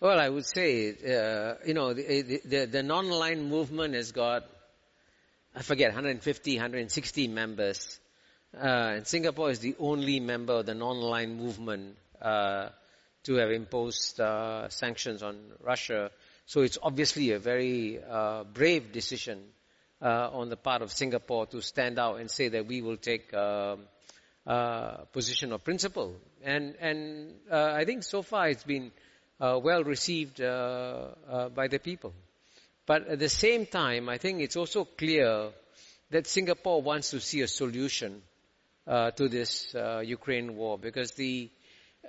Well, 0.00 0.18
I 0.18 0.28
would 0.28 0.46
say, 0.46 0.90
uh, 0.90 1.54
you 1.66 1.74
know, 1.74 1.92
the, 1.92 2.40
the, 2.44 2.66
the 2.66 2.82
non-aligned 2.82 3.48
movement 3.48 3.94
has 3.94 4.12
got, 4.12 4.44
I 5.54 5.62
forget, 5.62 5.88
150, 5.88 6.56
160 6.56 7.28
members. 7.28 7.98
Uh, 8.56 8.94
and 8.96 9.06
Singapore 9.06 9.50
is 9.50 9.58
the 9.58 9.74
only 9.78 10.20
member 10.20 10.54
of 10.54 10.66
the 10.66 10.74
non-aligned 10.74 11.36
movement 11.36 11.96
uh, 12.22 12.68
to 13.24 13.34
have 13.34 13.50
imposed 13.50 14.20
uh, 14.20 14.68
sanctions 14.68 15.22
on 15.22 15.36
Russia. 15.62 16.10
So 16.48 16.62
it's 16.62 16.78
obviously 16.82 17.32
a 17.32 17.38
very 17.38 18.00
uh, 18.02 18.42
brave 18.44 18.90
decision 18.90 19.38
uh, 20.00 20.30
on 20.32 20.48
the 20.48 20.56
part 20.56 20.80
of 20.80 20.90
Singapore 20.90 21.44
to 21.48 21.60
stand 21.60 21.98
out 21.98 22.20
and 22.20 22.30
say 22.30 22.48
that 22.48 22.66
we 22.66 22.80
will 22.80 22.96
take 22.96 23.34
a 23.34 23.76
um, 23.76 23.80
uh, 24.46 25.04
position 25.12 25.52
of 25.52 25.62
principle. 25.62 26.16
And 26.42 26.74
and 26.80 27.34
uh, 27.52 27.72
I 27.74 27.84
think 27.84 28.02
so 28.02 28.22
far 28.22 28.48
it's 28.48 28.64
been 28.64 28.92
uh, 29.38 29.60
well 29.62 29.84
received 29.84 30.40
uh, 30.40 31.50
by 31.54 31.68
the 31.68 31.78
people. 31.78 32.14
But 32.86 33.08
at 33.08 33.18
the 33.18 33.28
same 33.28 33.66
time, 33.66 34.08
I 34.08 34.16
think 34.16 34.40
it's 34.40 34.56
also 34.56 34.86
clear 34.86 35.50
that 36.10 36.26
Singapore 36.26 36.80
wants 36.80 37.10
to 37.10 37.20
see 37.20 37.42
a 37.42 37.46
solution 37.48 38.22
to 38.86 39.28
this 39.28 39.74
Ukraine 40.02 40.56
war 40.56 40.78
because 40.78 41.10
the 41.10 41.50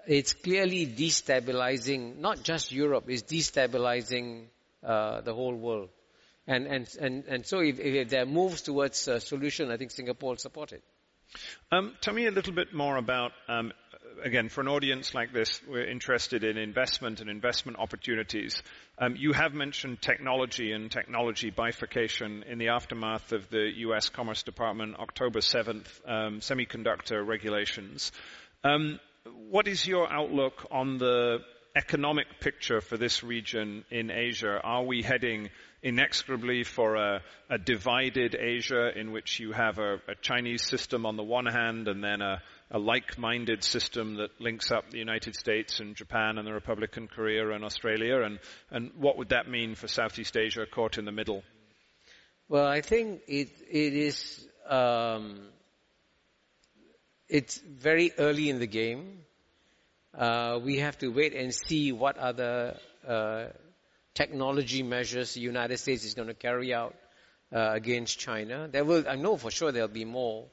it's 0.07 0.33
clearly 0.33 0.87
destabilizing 0.87 2.17
not 2.17 2.43
just 2.43 2.71
Europe, 2.71 3.05
it's 3.07 3.23
destabilizing 3.23 4.45
uh, 4.83 5.21
the 5.21 5.33
whole 5.33 5.55
world. 5.55 5.89
And, 6.47 6.65
and, 6.65 6.89
and, 6.99 7.23
and 7.25 7.45
so 7.45 7.59
if, 7.59 7.79
if 7.79 8.09
there 8.09 8.23
are 8.23 8.25
moves 8.25 8.61
towards 8.63 9.07
a 9.07 9.19
solution, 9.19 9.71
I 9.71 9.77
think 9.77 9.91
Singapore 9.91 10.31
will 10.31 10.37
support 10.37 10.71
it. 10.71 10.83
Um, 11.71 11.95
tell 12.01 12.13
me 12.13 12.25
a 12.25 12.31
little 12.31 12.53
bit 12.53 12.73
more 12.73 12.97
about, 12.97 13.33
um, 13.47 13.71
again, 14.23 14.49
for 14.49 14.61
an 14.61 14.67
audience 14.67 15.13
like 15.13 15.31
this, 15.31 15.61
we're 15.67 15.87
interested 15.87 16.43
in 16.43 16.57
investment 16.57 17.21
and 17.21 17.29
investment 17.29 17.77
opportunities. 17.77 18.63
Um, 18.97 19.15
you 19.15 19.33
have 19.33 19.53
mentioned 19.53 20.01
technology 20.01 20.71
and 20.71 20.89
technology 20.89 21.51
bifurcation 21.51 22.43
in 22.49 22.57
the 22.57 22.69
aftermath 22.69 23.31
of 23.31 23.47
the 23.51 23.69
U.S. 23.77 24.09
Commerce 24.09 24.41
Department 24.41 24.95
October 24.97 25.39
7th 25.39 25.85
um, 26.07 26.39
semiconductor 26.39 27.25
regulations. 27.25 28.11
Um, 28.63 28.99
what 29.49 29.67
is 29.67 29.85
your 29.85 30.11
outlook 30.11 30.67
on 30.71 30.97
the 30.97 31.39
economic 31.75 32.39
picture 32.39 32.81
for 32.81 32.97
this 32.97 33.23
region 33.23 33.85
in 33.91 34.11
Asia? 34.11 34.59
Are 34.63 34.83
we 34.83 35.01
heading 35.01 35.49
inexorably 35.81 36.63
for 36.63 36.95
a, 36.95 37.21
a 37.49 37.57
divided 37.57 38.35
Asia 38.35 38.89
in 38.97 39.11
which 39.11 39.39
you 39.39 39.51
have 39.53 39.79
a, 39.79 39.95
a, 40.07 40.15
Chinese 40.21 40.63
system 40.63 41.05
on 41.05 41.15
the 41.15 41.23
one 41.23 41.45
hand 41.45 41.87
and 41.87 42.03
then 42.03 42.21
a, 42.21 42.41
a 42.71 42.77
like-minded 42.77 43.63
system 43.63 44.15
that 44.15 44.29
links 44.41 44.71
up 44.71 44.89
the 44.89 44.97
United 44.97 45.35
States 45.35 45.79
and 45.79 45.95
Japan 45.95 46.37
and 46.37 46.45
the 46.45 46.53
Republic 46.53 46.97
of 46.97 47.09
Korea 47.09 47.51
and 47.51 47.63
Australia? 47.63 48.23
And, 48.23 48.39
and 48.71 48.91
what 48.97 49.17
would 49.17 49.29
that 49.29 49.49
mean 49.49 49.75
for 49.75 49.87
Southeast 49.87 50.35
Asia 50.35 50.65
caught 50.65 50.97
in 50.97 51.05
the 51.05 51.11
middle? 51.13 51.43
Well, 52.49 52.67
I 52.67 52.81
think 52.81 53.21
it, 53.27 53.49
it 53.69 53.93
is 53.93 54.45
um, 54.67 55.39
it's 57.29 57.57
very 57.59 58.11
early 58.17 58.49
in 58.49 58.59
the 58.59 58.67
game. 58.67 59.19
Uh, 60.17 60.59
we 60.63 60.79
have 60.79 60.97
to 60.97 61.09
wait 61.09 61.35
and 61.35 61.53
see 61.53 61.91
what 61.91 62.17
other 62.17 62.77
uh, 63.07 63.45
technology 64.15 64.81
measures 64.81 65.35
the 65.35 65.41
United 65.41 65.77
States 65.77 66.03
is 66.03 66.15
going 66.15 66.27
to 66.27 66.33
carry 66.33 66.73
out 66.73 66.95
uh, 67.53 67.69
against 67.73 68.19
China. 68.19 68.67
There 68.71 68.83
will, 68.83 69.05
I 69.07 69.15
know 69.15 69.37
for 69.37 69.51
sure 69.51 69.71
there'll 69.71 69.87
be 69.87 70.05
more. 70.05 70.47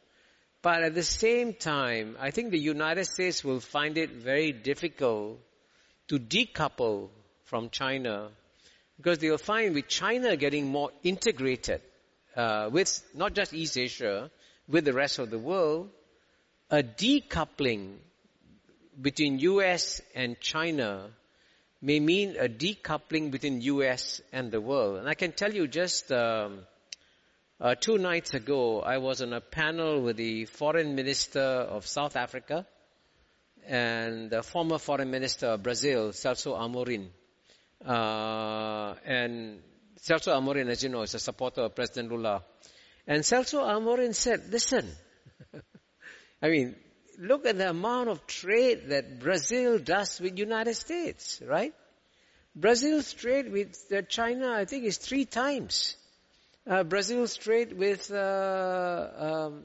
But 0.62 0.82
at 0.82 0.94
the 0.94 1.02
same 1.02 1.54
time, 1.54 2.16
I 2.20 2.30
think 2.30 2.50
the 2.50 2.58
United 2.58 3.06
States 3.06 3.42
will 3.42 3.60
find 3.60 3.96
it 3.96 4.10
very 4.10 4.52
difficult 4.52 5.40
to 6.08 6.18
decouple 6.18 7.08
from 7.44 7.70
China 7.70 8.28
because 8.96 9.18
they'll 9.18 9.38
find 9.38 9.74
with 9.74 9.88
China 9.88 10.36
getting 10.36 10.66
more 10.66 10.90
integrated 11.02 11.80
uh, 12.36 12.68
with 12.70 13.02
not 13.14 13.34
just 13.34 13.54
East 13.54 13.78
Asia, 13.78 14.30
with 14.68 14.84
the 14.84 14.92
rest 14.92 15.18
of 15.18 15.30
the 15.30 15.38
world, 15.38 15.90
a 16.70 16.82
decoupling 16.82 17.96
between 19.00 19.38
US 19.38 20.00
and 20.14 20.40
China 20.40 21.10
may 21.80 22.00
mean 22.00 22.36
a 22.38 22.48
decoupling 22.48 23.30
between 23.30 23.60
US 23.60 24.20
and 24.32 24.50
the 24.50 24.60
world. 24.60 24.98
And 24.98 25.08
I 25.08 25.14
can 25.14 25.32
tell 25.32 25.52
you 25.52 25.68
just 25.68 26.10
um, 26.10 26.60
uh, 27.60 27.74
two 27.74 27.98
nights 27.98 28.34
ago, 28.34 28.80
I 28.80 28.98
was 28.98 29.22
on 29.22 29.32
a 29.32 29.40
panel 29.40 30.00
with 30.00 30.16
the 30.16 30.46
foreign 30.46 30.94
minister 30.94 31.40
of 31.40 31.86
South 31.86 32.16
Africa 32.16 32.66
and 33.66 34.30
the 34.30 34.42
former 34.42 34.78
foreign 34.78 35.10
minister 35.10 35.48
of 35.48 35.62
Brazil, 35.62 36.10
Celso 36.10 36.58
Amorim. 36.58 37.08
Uh, 37.84 38.94
and 39.04 39.60
Celso 40.00 40.32
Amorim, 40.32 40.68
as 40.68 40.82
you 40.82 40.88
know, 40.88 41.02
is 41.02 41.14
a 41.14 41.18
supporter 41.18 41.62
of 41.62 41.74
President 41.74 42.10
Lula. 42.10 42.42
And 43.06 43.22
Celso 43.22 43.62
Amorim 43.62 44.14
said, 44.14 44.48
listen, 44.50 44.90
I 46.42 46.48
mean, 46.48 46.76
look 47.18 47.46
at 47.46 47.56
the 47.56 47.70
amount 47.70 48.08
of 48.08 48.26
trade 48.26 48.88
that 48.88 49.20
Brazil 49.20 49.78
does 49.78 50.20
with 50.20 50.38
United 50.38 50.74
States, 50.74 51.40
right? 51.46 51.74
Brazil's 52.54 53.12
trade 53.12 53.52
with 53.52 53.76
uh, 53.92 54.02
China, 54.02 54.52
I 54.52 54.64
think, 54.64 54.84
is 54.84 54.98
three 54.98 55.24
times. 55.24 55.96
Uh, 56.66 56.82
Brazil's 56.84 57.36
trade 57.36 57.72
with 57.74 58.10
uh, 58.10 59.08
um, 59.18 59.62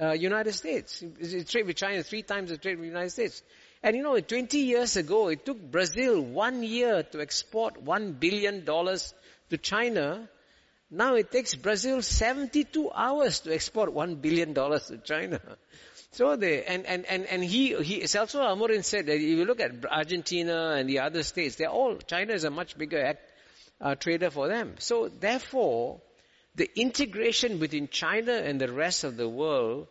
uh, 0.00 0.12
United 0.12 0.52
States, 0.54 1.04
trade 1.46 1.66
with 1.66 1.76
China 1.76 2.02
three 2.02 2.22
times 2.22 2.50
the 2.50 2.56
trade 2.56 2.78
with 2.78 2.88
United 2.88 3.10
States. 3.10 3.42
And 3.82 3.96
you 3.96 4.02
know, 4.02 4.18
20 4.18 4.58
years 4.58 4.96
ago, 4.96 5.28
it 5.28 5.44
took 5.44 5.60
Brazil 5.60 6.20
one 6.22 6.62
year 6.62 7.02
to 7.02 7.20
export 7.20 7.82
one 7.82 8.12
billion 8.12 8.64
dollars 8.64 9.12
to 9.50 9.58
China. 9.58 10.28
Now 10.90 11.14
it 11.14 11.30
takes 11.30 11.54
Brazil 11.54 12.00
72 12.00 12.90
hours 12.94 13.40
to 13.40 13.54
export 13.54 13.92
one 13.92 14.16
billion 14.16 14.52
dollars 14.52 14.86
to 14.86 14.98
China. 14.98 15.40
So 16.12 16.36
they, 16.36 16.62
and, 16.64 16.84
and, 16.84 17.06
and, 17.06 17.24
and 17.24 17.42
he, 17.42 17.74
he, 17.82 18.02
Celso 18.02 18.40
Amorim 18.40 18.84
said 18.84 19.06
that 19.06 19.14
if 19.14 19.22
you 19.22 19.46
look 19.46 19.60
at 19.60 19.72
Argentina 19.90 20.74
and 20.76 20.86
the 20.88 21.00
other 21.00 21.22
states, 21.22 21.56
they're 21.56 21.70
all, 21.70 21.96
China 21.96 22.34
is 22.34 22.44
a 22.44 22.50
much 22.50 22.76
bigger 22.76 23.02
act, 23.02 23.20
uh, 23.80 23.94
trader 23.94 24.30
for 24.30 24.46
them. 24.46 24.74
So 24.78 25.08
therefore, 25.08 26.02
the 26.54 26.68
integration 26.78 27.58
between 27.58 27.88
China 27.88 28.32
and 28.32 28.60
the 28.60 28.70
rest 28.70 29.04
of 29.04 29.16
the 29.16 29.28
world, 29.28 29.88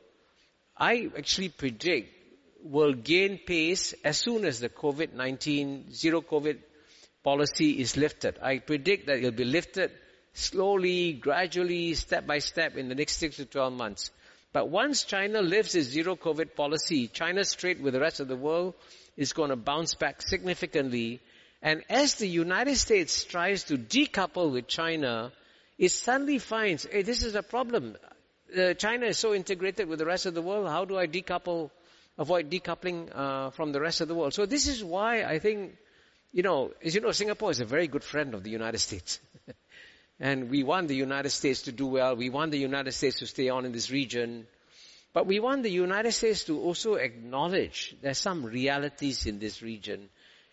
I 0.77 1.09
actually 1.17 1.49
predict 1.49 2.09
will 2.63 2.93
gain 2.93 3.39
pace 3.39 3.95
as 4.03 4.17
soon 4.17 4.45
as 4.45 4.59
the 4.59 4.69
COVID-19 4.69 5.91
zero 5.91 6.21
COVID 6.21 6.59
policy 7.23 7.79
is 7.81 7.97
lifted. 7.97 8.37
I 8.41 8.59
predict 8.59 9.07
that 9.07 9.17
it 9.17 9.23
will 9.23 9.31
be 9.31 9.45
lifted 9.45 9.91
slowly, 10.33 11.13
gradually, 11.13 11.95
step 11.95 12.27
by 12.27 12.37
step 12.39 12.77
in 12.77 12.89
the 12.89 12.95
next 12.95 13.17
six 13.17 13.37
to 13.37 13.45
12 13.45 13.73
months. 13.73 14.11
But 14.53 14.69
once 14.69 15.03
China 15.03 15.41
lifts 15.41 15.75
its 15.75 15.89
zero 15.89 16.15
COVID 16.15 16.55
policy, 16.55 17.07
China's 17.07 17.53
trade 17.53 17.81
with 17.81 17.93
the 17.93 17.99
rest 17.99 18.19
of 18.19 18.27
the 18.27 18.35
world 18.35 18.73
is 19.15 19.33
going 19.33 19.49
to 19.49 19.55
bounce 19.55 19.95
back 19.95 20.21
significantly. 20.21 21.21
And 21.61 21.83
as 21.89 22.15
the 22.15 22.27
United 22.27 22.75
States 22.77 23.23
tries 23.23 23.65
to 23.65 23.77
decouple 23.77 24.51
with 24.51 24.67
China, 24.67 25.31
it 25.77 25.89
suddenly 25.89 26.39
finds, 26.39 26.85
hey, 26.85 27.01
this 27.03 27.23
is 27.23 27.35
a 27.35 27.43
problem. 27.43 27.95
Uh, 28.55 28.73
China 28.73 29.05
is 29.05 29.17
so 29.17 29.33
integrated 29.33 29.87
with 29.87 29.99
the 29.99 30.05
rest 30.05 30.25
of 30.25 30.33
the 30.33 30.41
world. 30.41 30.67
How 30.67 30.85
do 30.85 30.97
I 30.97 31.07
decouple 31.07 31.71
avoid 32.17 32.49
decoupling 32.49 33.09
uh, 33.13 33.49
from 33.51 33.71
the 33.71 33.81
rest 33.81 34.01
of 34.01 34.07
the 34.07 34.15
world. 34.15 34.33
So 34.33 34.45
this 34.45 34.67
is 34.67 34.83
why 34.83 35.23
I 35.23 35.39
think, 35.39 35.75
you 36.31 36.43
know, 36.43 36.71
as 36.83 36.95
you 36.95 37.01
know, 37.01 37.11
Singapore 37.11 37.51
is 37.51 37.59
a 37.59 37.65
very 37.65 37.87
good 37.87 38.03
friend 38.03 38.33
of 38.33 38.43
the 38.43 38.49
United 38.49 38.79
States. 38.79 39.19
And 40.21 40.51
we 40.51 40.61
want 40.61 40.87
the 40.87 40.95
United 40.95 41.31
States 41.31 41.63
to 41.63 41.71
do 41.71 41.87
well. 41.87 42.15
We 42.15 42.29
want 42.29 42.51
the 42.51 42.59
United 42.59 42.91
States 42.91 43.17
to 43.19 43.25
stay 43.25 43.49
on 43.49 43.65
in 43.65 43.71
this 43.71 43.89
region. 43.89 44.45
But 45.13 45.25
we 45.25 45.39
want 45.39 45.63
the 45.63 45.71
United 45.71 46.11
States 46.11 46.43
to 46.43 46.61
also 46.61 46.93
acknowledge 46.93 47.95
there's 48.03 48.19
some 48.19 48.45
realities 48.45 49.25
in 49.25 49.39
this 49.39 49.63
region. 49.63 50.09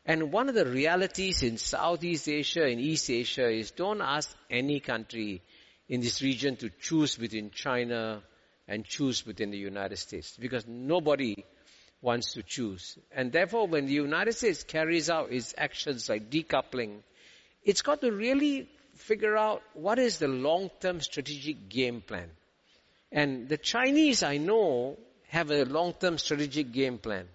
And 0.06 0.32
one 0.32 0.48
of 0.48 0.54
the 0.54 0.64
realities 0.64 1.42
in 1.42 1.58
Southeast 1.58 2.30
Asia 2.30 2.64
and 2.64 2.80
East 2.80 3.10
Asia 3.10 3.50
is 3.50 3.70
don't 3.70 4.00
ask 4.00 4.34
any 4.48 4.80
country 4.80 5.42
in 5.86 6.00
this 6.00 6.22
region 6.22 6.56
to 6.56 6.70
choose 6.80 7.16
between 7.16 7.50
China 7.50 8.22
and 8.66 8.86
choose 8.86 9.26
within 9.26 9.50
the 9.50 9.58
United 9.58 9.98
States 9.98 10.34
because 10.40 10.66
nobody 10.66 11.44
wants 12.00 12.32
to 12.32 12.42
choose. 12.42 12.96
And 13.12 13.32
therefore 13.32 13.66
when 13.66 13.84
the 13.84 13.92
United 13.92 14.32
States 14.32 14.62
carries 14.62 15.10
out 15.10 15.30
its 15.30 15.54
actions 15.58 16.08
like 16.08 16.30
decoupling, 16.30 17.00
it's 17.62 17.82
got 17.82 18.00
to 18.00 18.10
really 18.10 18.66
figure 18.98 19.36
out 19.36 19.62
what 19.74 19.98
is 19.98 20.18
the 20.18 20.28
long-term 20.28 21.00
strategic 21.00 21.68
game 21.68 22.00
plan. 22.00 22.30
And 23.10 23.48
the 23.48 23.56
Chinese, 23.56 24.22
I 24.22 24.36
know, 24.36 24.98
have 25.28 25.50
a 25.50 25.64
long-term 25.64 26.18
strategic 26.18 26.72
game 26.72 26.98
plan. 26.98 27.26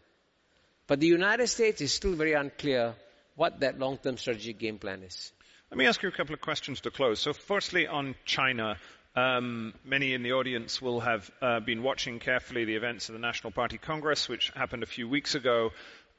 But 0.87 0.99
the 0.99 1.07
United 1.07 1.47
States 1.47 1.81
is 1.81 1.93
still 1.93 2.15
very 2.15 2.33
unclear 2.33 2.95
what 3.35 3.61
that 3.61 3.79
long-term 3.79 4.17
strategic 4.17 4.59
game 4.59 4.77
plan 4.77 5.03
is. 5.03 5.31
Let 5.71 5.77
me 5.77 5.87
ask 5.87 6.03
you 6.03 6.09
a 6.09 6.11
couple 6.11 6.35
of 6.35 6.41
questions 6.41 6.81
to 6.81 6.91
close. 6.91 7.19
So 7.19 7.33
firstly 7.33 7.87
on 7.87 8.15
China, 8.25 8.77
um, 9.15 9.73
many 9.83 10.13
in 10.13 10.21
the 10.21 10.33
audience 10.33 10.81
will 10.81 10.99
have 10.99 11.31
uh, 11.41 11.59
been 11.61 11.81
watching 11.81 12.19
carefully 12.19 12.65
the 12.65 12.75
events 12.75 13.09
of 13.09 13.13
the 13.13 13.19
National 13.19 13.51
Party 13.51 13.77
Congress, 13.77 14.29
which 14.29 14.51
happened 14.55 14.83
a 14.83 14.87
few 14.87 15.07
weeks 15.07 15.33
ago. 15.35 15.71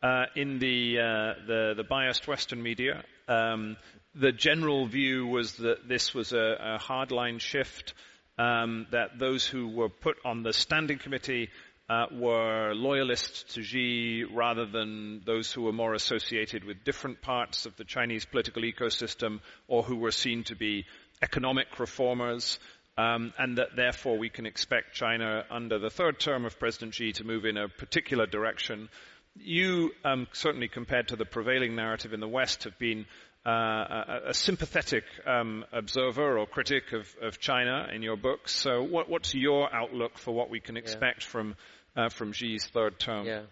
Uh, 0.02 0.26
in 0.36 0.58
the, 0.58 0.98
uh, 0.98 1.34
the, 1.46 1.74
the 1.76 1.82
biased 1.82 2.28
Western 2.28 2.62
media, 2.62 3.02
um, 3.26 3.76
the 4.14 4.32
general 4.32 4.86
view 4.86 5.26
was 5.26 5.54
that 5.56 5.88
this 5.88 6.14
was 6.14 6.32
a, 6.32 6.56
a 6.76 6.78
hardline 6.78 7.40
shift 7.40 7.94
um, 8.38 8.86
that 8.90 9.18
those 9.18 9.46
who 9.46 9.68
were 9.68 9.88
put 9.88 10.16
on 10.24 10.42
the 10.42 10.52
standing 10.52 10.98
committee 10.98 11.50
uh, 11.88 12.06
were 12.12 12.72
loyalists 12.74 13.54
to 13.54 13.62
Xi 13.62 14.24
rather 14.24 14.64
than 14.64 15.22
those 15.26 15.52
who 15.52 15.62
were 15.62 15.72
more 15.72 15.94
associated 15.94 16.64
with 16.64 16.84
different 16.84 17.20
parts 17.20 17.66
of 17.66 17.76
the 17.76 17.84
Chinese 17.84 18.24
political 18.24 18.62
ecosystem 18.62 19.40
or 19.68 19.82
who 19.82 19.96
were 19.96 20.10
seen 20.10 20.44
to 20.44 20.56
be 20.56 20.86
economic 21.22 21.78
reformers. 21.78 22.58
Um, 22.96 23.32
and 23.38 23.58
that 23.58 23.74
therefore 23.74 24.18
we 24.18 24.28
can 24.28 24.46
expect 24.46 24.94
China 24.94 25.44
under 25.50 25.80
the 25.80 25.90
third 25.90 26.20
term 26.20 26.44
of 26.44 26.58
President 26.60 26.94
Xi 26.94 27.12
to 27.14 27.24
move 27.24 27.44
in 27.44 27.56
a 27.56 27.68
particular 27.68 28.24
direction. 28.24 28.88
You, 29.34 29.90
um, 30.04 30.28
certainly 30.32 30.68
compared 30.68 31.08
to 31.08 31.16
the 31.16 31.24
prevailing 31.24 31.74
narrative 31.74 32.12
in 32.12 32.20
the 32.20 32.28
West, 32.28 32.64
have 32.64 32.78
been 32.78 33.06
uh, 33.46 33.50
a, 33.50 34.20
a, 34.28 34.34
sympathetic 34.34 35.04
um, 35.26 35.66
observer 35.70 36.38
or 36.38 36.46
critic 36.46 36.92
of, 36.92 37.14
of, 37.20 37.38
China 37.38 37.88
in 37.94 38.00
your 38.00 38.16
books. 38.16 38.52
So, 38.54 38.82
what, 38.82 39.10
what's 39.10 39.34
your 39.34 39.74
outlook 39.74 40.16
for 40.16 40.34
what 40.34 40.48
we 40.48 40.60
can 40.60 40.78
expect 40.78 41.22
yeah. 41.22 41.28
from 41.28 41.56
uh, 41.94 42.08
from 42.08 42.32
Xi's 42.32 42.64
third 42.66 42.98
term? 42.98 43.26
Yeah, 43.26 43.42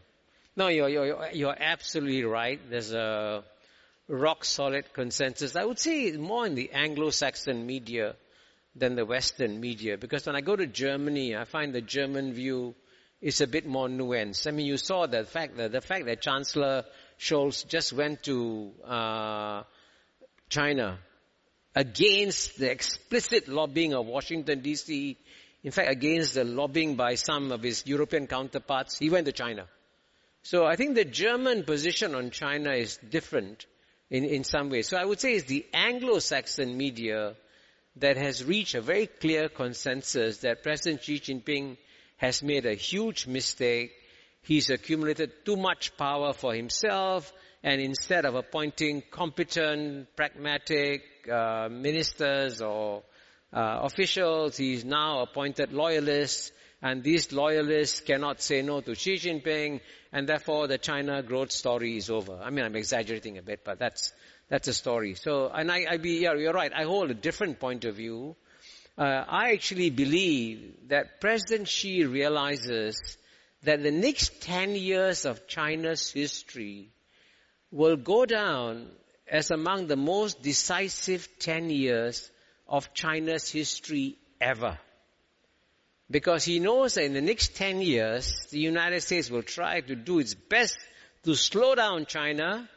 no, 0.57 0.69
you're, 0.69 0.89
you're 0.89 1.29
you're 1.33 1.57
absolutely 1.59 2.25
right. 2.25 2.59
There's 2.71 2.93
a 2.93 3.45
rock 4.09 4.45
solid 4.47 4.93
consensus. 4.95 5.57
I 5.57 5.65
would 5.65 5.79
say 5.79 6.13
more 6.13 6.47
in 6.47 6.55
the 6.55 6.71
Anglo-Saxon 6.73 7.67
media 7.67 8.17
than 8.75 8.95
the 8.95 9.05
Western 9.05 9.61
media, 9.61 9.99
because 9.99 10.25
when 10.27 10.37
I 10.37 10.41
go 10.41 10.57
to 10.57 10.67
Germany, 10.67 11.37
I 11.37 11.45
find 11.45 11.75
the 11.75 11.83
German 11.83 12.33
view 12.33 12.75
is 13.21 13.41
a 13.41 13.47
bit 13.47 13.67
more 13.67 13.89
nuanced. 13.89 14.47
I 14.47 14.51
mean, 14.51 14.67
you 14.67 14.77
saw 14.77 15.07
the 15.07 15.25
fact 15.25 15.57
that 15.59 15.73
the 15.73 15.81
fact 15.81 16.07
that 16.07 16.23
Chancellor 16.23 16.85
Scholz 17.19 17.67
just 17.67 17.93
went 17.93 18.23
to 18.25 18.73
uh, 18.85 19.63
China 20.53 20.99
against 21.75 22.59
the 22.59 22.71
explicit 22.71 23.49
lobbying 23.49 23.95
of 23.95 24.05
Washington 24.07 24.61
DC, 24.61 25.17
in 25.65 25.71
fact 25.71 25.91
against 25.91 26.35
the 26.35 26.45
lobbying 26.45 26.95
by 26.95 27.15
some 27.15 27.51
of 27.53 27.63
his 27.63 27.87
European 27.87 28.27
counterparts, 28.27 28.99
he 28.99 29.09
went 29.09 29.25
to 29.27 29.33
China. 29.33 29.67
So 30.43 30.67
I 30.67 30.77
think 30.77 30.95
the 30.95 31.07
German 31.07 31.65
position 31.65 32.15
on 32.15 32.31
China 32.31 32.73
is 32.73 32.99
different 32.99 33.65
in, 34.11 34.25
in 34.25 34.45
some 34.45 34.69
ways. 34.69 34.89
So 34.89 34.99
I 34.99 35.07
would 35.07 35.21
say 35.21 35.33
it's 35.33 35.47
the 35.47 35.65
Anglo-Saxon 35.73 36.77
media 36.77 37.35
that 37.97 38.19
has 38.19 38.45
reached 38.45 38.75
a 38.75 38.83
very 38.83 39.07
clear 39.07 39.49
consensus 39.49 40.39
that 40.39 40.63
President 40.63 41.03
Xi 41.03 41.19
Jinping 41.19 41.79
has 42.19 42.43
made 42.43 42.67
a 42.67 42.75
huge 42.75 43.27
mistake. 43.27 43.93
He's 44.43 44.69
accumulated 44.69 45.47
too 45.47 45.57
much 45.57 45.97
power 45.97 46.35
for 46.35 46.53
himself 46.55 47.33
and 47.63 47.81
instead 47.81 48.25
of 48.25 48.35
appointing 48.35 49.03
competent, 49.11 50.15
pragmatic 50.17 51.03
uh, 51.31 51.69
ministers 51.71 52.61
or 52.61 53.03
uh, 53.53 53.81
officials, 53.83 54.57
he's 54.57 54.85
now 54.85 55.21
appointed 55.21 55.73
loyalists, 55.73 56.51
and 56.83 57.05
these 57.05 57.33
loyalists 57.33 58.01
cannot 58.01 58.41
say 58.41 58.63
no 58.63 58.81
to 58.81 58.95
Xi 58.95 59.15
Jinping, 59.15 59.81
and 60.13 60.29
therefore 60.29 60.67
the 60.67 60.79
China 60.79 61.23
growth 61.23 61.53
story 61.53 61.97
is 61.97 62.11
over. 62.11 62.41
I 62.43 62.51
mean, 62.51 62.65
I'm 62.65 62.75
exaggerating 62.75 63.39
a 63.39 63.43
bit, 63.43 63.61
but 63.65 63.79
that's 63.79 64.13
that's 64.49 64.69
a 64.69 64.75
story. 64.75 65.15
So, 65.15 65.49
and 65.49 65.71
I, 65.71 65.87
I 65.89 65.97
be, 65.97 66.21
yeah, 66.23 66.35
you're 66.35 66.53
right. 66.53 66.73
I 66.75 66.83
hold 66.83 67.11
a 67.11 67.15
different 67.15 67.59
point 67.59 67.85
of 67.85 67.97
view. 67.97 68.37
Uh, 68.99 69.25
I 69.27 69.53
actually 69.53 69.89
believe 69.89 70.89
that 70.89 71.21
President 71.23 71.69
Xi 71.69 72.05
realizes 72.05 73.17
that 73.63 73.83
the 73.83 73.91
next 73.91 74.43
10 74.43 74.75
years 74.75 75.25
of 75.25 75.47
China's 75.47 76.11
history 76.11 76.92
will 77.73 77.97
go 77.97 78.27
down 78.27 78.87
as 79.27 79.51
among 79.51 79.87
the 79.87 79.97
most 79.97 80.43
decisive 80.43 81.27
10 81.39 81.71
years 81.71 82.31
of 82.69 82.93
China's 82.93 83.51
history 83.51 84.17
ever. 84.41 84.79
Because 86.11 86.45
he 86.45 86.59
knows 86.59 86.95
that 86.95 87.05
in 87.05 87.15
the 87.15 87.23
next 87.23 87.57
10 87.57 87.81
years, 87.81 88.35
the 88.51 88.59
United 88.59 89.01
States 89.01 89.31
will 89.31 89.43
try 89.43 89.81
to 89.81 89.97
do 89.97 90.19
its 90.19 90.35
best 90.35 90.79
to 91.25 91.35
slow 91.35 91.75
down 91.75 92.05
China, 92.05 92.69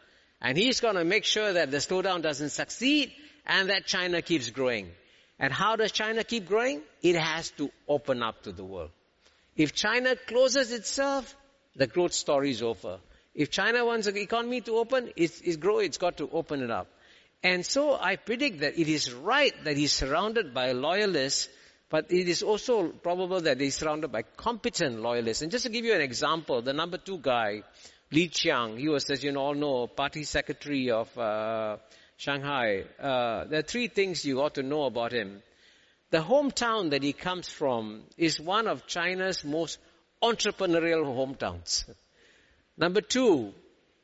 and 0.42 0.58
he's 0.58 0.80
to 0.80 1.04
make 1.04 1.26
sure 1.26 1.52
that 1.52 1.72
the 1.72 1.78
slowdown 1.78 2.22
doesn't 2.22 2.52
succeed 2.52 3.12
and 3.46 3.70
that 3.70 3.86
China 3.86 4.22
keeps 4.22 4.50
growing. 4.50 4.92
And 5.38 5.52
how 5.52 5.76
does 5.76 5.92
China 5.92 6.24
keep 6.24 6.48
growing? 6.48 6.82
It 7.02 7.18
has 7.18 7.52
to 7.52 7.70
open 7.88 8.24
up 8.24 8.44
to 8.44 8.54
the 8.54 8.64
world. 8.64 8.92
If 9.58 9.74
China 9.74 10.16
closes 10.16 10.72
itself, 10.72 11.36
the 11.76 11.88
growth 11.88 12.14
story 12.14 12.52
is 12.52 12.62
over. 12.62 13.00
If 13.36 13.52
China 13.52 13.86
wants 13.86 14.08
the 14.08 14.22
economy 14.22 14.62
to 14.62 14.78
open, 14.78 15.12
it's, 15.18 15.42
it's 15.42 15.58
grow, 15.58 15.80
it's 15.80 15.98
got 15.98 16.18
to 16.18 16.30
open 16.32 16.64
it 16.64 16.72
up. 16.72 16.88
And 17.44 17.66
so 17.66 17.94
I 17.94 18.16
predict 18.16 18.62
that 18.62 18.80
it 18.80 18.88
is 18.88 19.14
right 19.14 19.54
that 19.66 19.76
he's 19.76 19.92
surrounded 19.92 20.54
by 20.54 20.72
loyalists, 20.72 21.50
but 21.90 22.12
it 22.12 22.30
is 22.30 22.42
also 22.44 22.88
probable 22.88 23.42
that 23.42 23.60
he's 23.60 23.76
surrounded 23.76 24.12
by 24.12 24.22
competent 24.24 25.02
loyalists. 25.02 25.44
And 25.44 25.52
just 25.52 25.66
to 25.66 25.70
give 25.70 25.84
you 25.84 25.94
an 25.94 26.02
example, 26.02 26.62
the 26.62 26.74
number 26.74 26.98
two 26.98 27.20
guy, 27.20 27.64
Li 28.12 28.30
Qiang, 28.30 28.80
he 28.80 28.88
was, 28.88 29.10
as 29.10 29.22
you 29.22 29.36
all 29.36 29.54
know, 29.54 29.88
party 29.88 30.24
secretary 30.24 30.90
of 30.92 31.16
uh, 31.18 31.78
Shanghai. 32.16 32.86
Uh, 32.98 33.44
there 33.46 33.60
are 33.60 33.64
three 33.64 33.90
things 33.90 34.24
you 34.24 34.42
ought 34.42 34.56
to 34.56 34.64
know 34.64 34.86
about 34.86 35.12
him. 35.12 35.44
The 36.12 36.20
hometown 36.20 36.92
that 36.92 37.04
he 37.04 37.12
comes 37.12 37.50
from 37.50 38.04
is 38.18 38.40
one 38.40 38.68
of 38.68 38.88
China's 38.88 39.44
most 39.44 39.78
entrepreneurial 40.24 41.06
hometowns. 41.06 41.84
Number 42.78 43.02
two, 43.02 43.54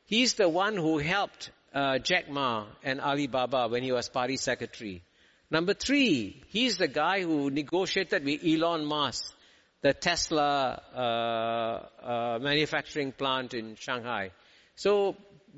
he's 0.06 0.34
the 0.34 0.48
one 0.48 0.76
who 0.76 0.98
helped 0.98 1.50
uh, 1.74 1.98
Jack 1.98 2.30
Ma 2.30 2.66
and 2.82 3.00
Alibaba 3.00 3.68
when 3.68 3.82
he 3.82 3.92
was 3.92 4.08
party 4.08 4.36
secretary. 4.36 5.02
Number 5.50 5.74
three, 5.74 6.42
he's 6.48 6.78
the 6.78 6.88
guy 6.88 7.22
who 7.22 7.50
negotiated 7.50 8.24
with 8.24 8.44
Elon 8.44 8.84
Musk 8.86 9.34
the 9.82 9.92
Tesla 9.92 10.80
uh, 10.94 12.06
uh, 12.06 12.38
manufacturing 12.40 13.12
plant 13.12 13.52
in 13.52 13.74
Shanghai. 13.74 14.30
So 14.76 15.16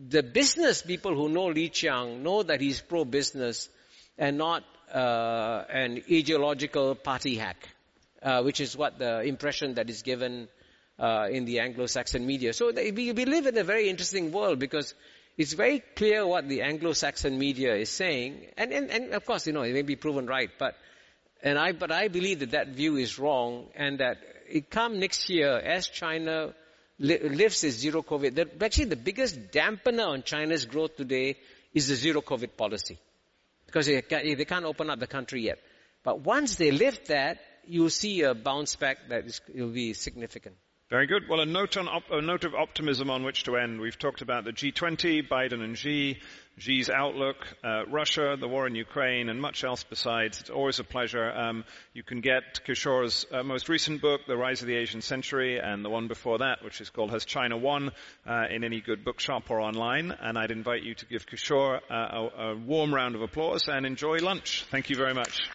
the 0.09 0.23
business 0.23 0.83
people 0.83 1.15
who 1.15 1.29
know 1.29 1.47
Li 1.47 1.69
Qiang 1.69 2.23
know 2.23 2.43
that 2.43 2.61
he's 2.61 2.81
pro-business 2.81 3.69
and 4.17 4.39
not 4.39 4.65
uh, 4.93 5.65
an 5.71 6.03
ideological 6.11 6.95
party 6.95 7.37
hack, 7.37 7.69
uh, 8.23 8.43
which 8.43 8.61
is 8.61 8.77
what 8.77 8.99
the 8.99 9.21
impression 9.21 9.75
that 9.75 9.91
is 9.91 10.03
given 10.03 10.49
uh, 10.99 11.29
in 11.31 11.45
the 11.45 11.61
Anglo-Saxon 11.61 12.27
media. 12.27 12.53
So 12.53 12.73
we, 12.73 13.13
we 13.13 13.25
live 13.25 13.47
in 13.47 13.59
a 13.59 13.65
very 13.65 13.89
interesting 13.89 14.33
world 14.33 14.59
because 14.59 14.95
it's 15.37 15.53
very 15.53 15.83
clear 15.97 16.27
what 16.27 16.49
the 16.49 16.63
Anglo-Saxon 16.63 17.39
media 17.39 17.75
is 17.75 17.91
saying, 17.91 18.47
and, 18.57 18.73
and, 18.73 18.91
and 18.91 19.13
of 19.13 19.25
course, 19.25 19.47
you 19.47 19.53
know, 19.53 19.63
it 19.63 19.73
may 19.73 19.83
be 19.83 19.97
proven 19.97 20.27
right, 20.27 20.51
but 20.59 20.77
and 21.43 21.59
I, 21.59 21.73
but 21.73 21.93
I 21.93 22.09
believe 22.09 22.39
that 22.39 22.53
that 22.53 22.69
view 22.69 22.97
is 22.97 23.19
wrong, 23.19 23.67
and 23.75 23.99
that 23.99 24.17
it 24.49 24.71
come 24.71 24.99
next 24.99 25.29
year 25.29 25.59
as 25.59 25.89
China 25.89 26.55
li- 26.99 27.19
lifts 27.19 27.65
its 27.65 27.77
zero 27.77 28.03
COVID. 28.03 28.37
That 28.37 28.63
actually, 28.63 28.87
the 28.87 28.97
biggest 28.97 29.51
dampener 29.51 30.07
on 30.07 30.23
China's 30.23 30.65
growth 30.65 30.97
today 30.97 31.37
is 31.75 31.89
the 31.89 31.97
zero 31.97 32.23
COVID 32.23 32.57
policy, 32.57 32.99
because 33.67 33.87
they, 33.87 34.01
can, 34.01 34.25
they 34.25 34.45
can't 34.47 34.65
open 34.65 34.89
up 34.89 35.01
the 35.01 35.07
country 35.07 35.43
yet. 35.43 35.59
But 36.03 36.21
once 36.21 36.57
they 36.57 36.71
lift 36.71 37.09
that, 37.09 37.41
you'll 37.67 37.91
see 37.91 38.23
a 38.23 38.35
bounce 38.35 38.77
back 38.77 39.09
that 39.09 39.25
will 39.55 39.69
be 39.69 39.93
significant. 39.93 40.55
Very 40.91 41.07
good. 41.07 41.29
Well, 41.31 41.41
a 41.41 41.47
note, 41.47 41.79
on 41.79 41.89
op- 41.89 42.11
a 42.11 42.21
note 42.21 42.45
of 42.45 42.55
optimism 42.55 43.09
on 43.09 43.25
which 43.25 43.45
to 43.45 43.57
end. 43.57 43.81
We've 43.81 43.99
talked 43.99 44.21
about 44.21 44.45
the 44.45 44.53
G20, 44.53 45.27
Biden 45.27 45.65
and 45.65 45.79
Xi, 45.79 46.21
Xi's 46.61 46.91
outlook, 46.91 47.37
uh, 47.65 47.87
Russia, 47.87 48.37
the 48.39 48.47
war 48.47 48.67
in 48.67 48.75
Ukraine, 48.75 49.31
and 49.31 49.41
much 49.41 49.65
else 49.65 49.83
besides. 49.83 50.41
It's 50.41 50.51
always 50.51 50.81
a 50.81 50.85
pleasure. 50.85 51.33
Um, 51.33 51.65
you 51.95 52.03
can 52.03 52.21
get 52.21 52.61
Kishore's 52.67 53.25
uh, 53.33 53.43
most 53.43 53.71
recent 53.71 54.03
book, 54.03 54.21
The 54.29 54.37
Rise 54.37 54.61
of 54.61 54.69
the 54.69 54.77
Asian 54.77 55.01
Century, 55.01 55.59
and 55.59 55.83
the 55.83 55.91
one 55.91 56.07
before 56.07 56.39
that, 56.39 56.63
which 56.63 56.83
is 56.83 56.91
called 56.91 57.13
Has 57.13 57.25
China 57.25 57.57
Won, 57.57 57.91
uh, 58.27 58.45
in 58.51 58.63
any 58.63 58.83
good 58.83 59.05
bookshop 59.05 59.51
or 59.51 59.61
online. 59.61 60.13
And 60.13 60.37
I'd 60.37 60.51
invite 60.51 60.83
you 60.83 60.95
to 60.97 61.07
give 61.07 61.27
Kishore 61.27 61.81
uh, 61.91 61.95
a, 61.95 62.43
a 62.51 62.57
warm 62.57 62.95
round 62.95 63.15
of 63.15 63.23
applause 63.23 63.69
and 63.69 63.87
enjoy 63.87 64.19
lunch. 64.19 64.67
Thank 64.71 64.91
you 64.91 64.97
very 64.97 65.15
much. 65.15 65.49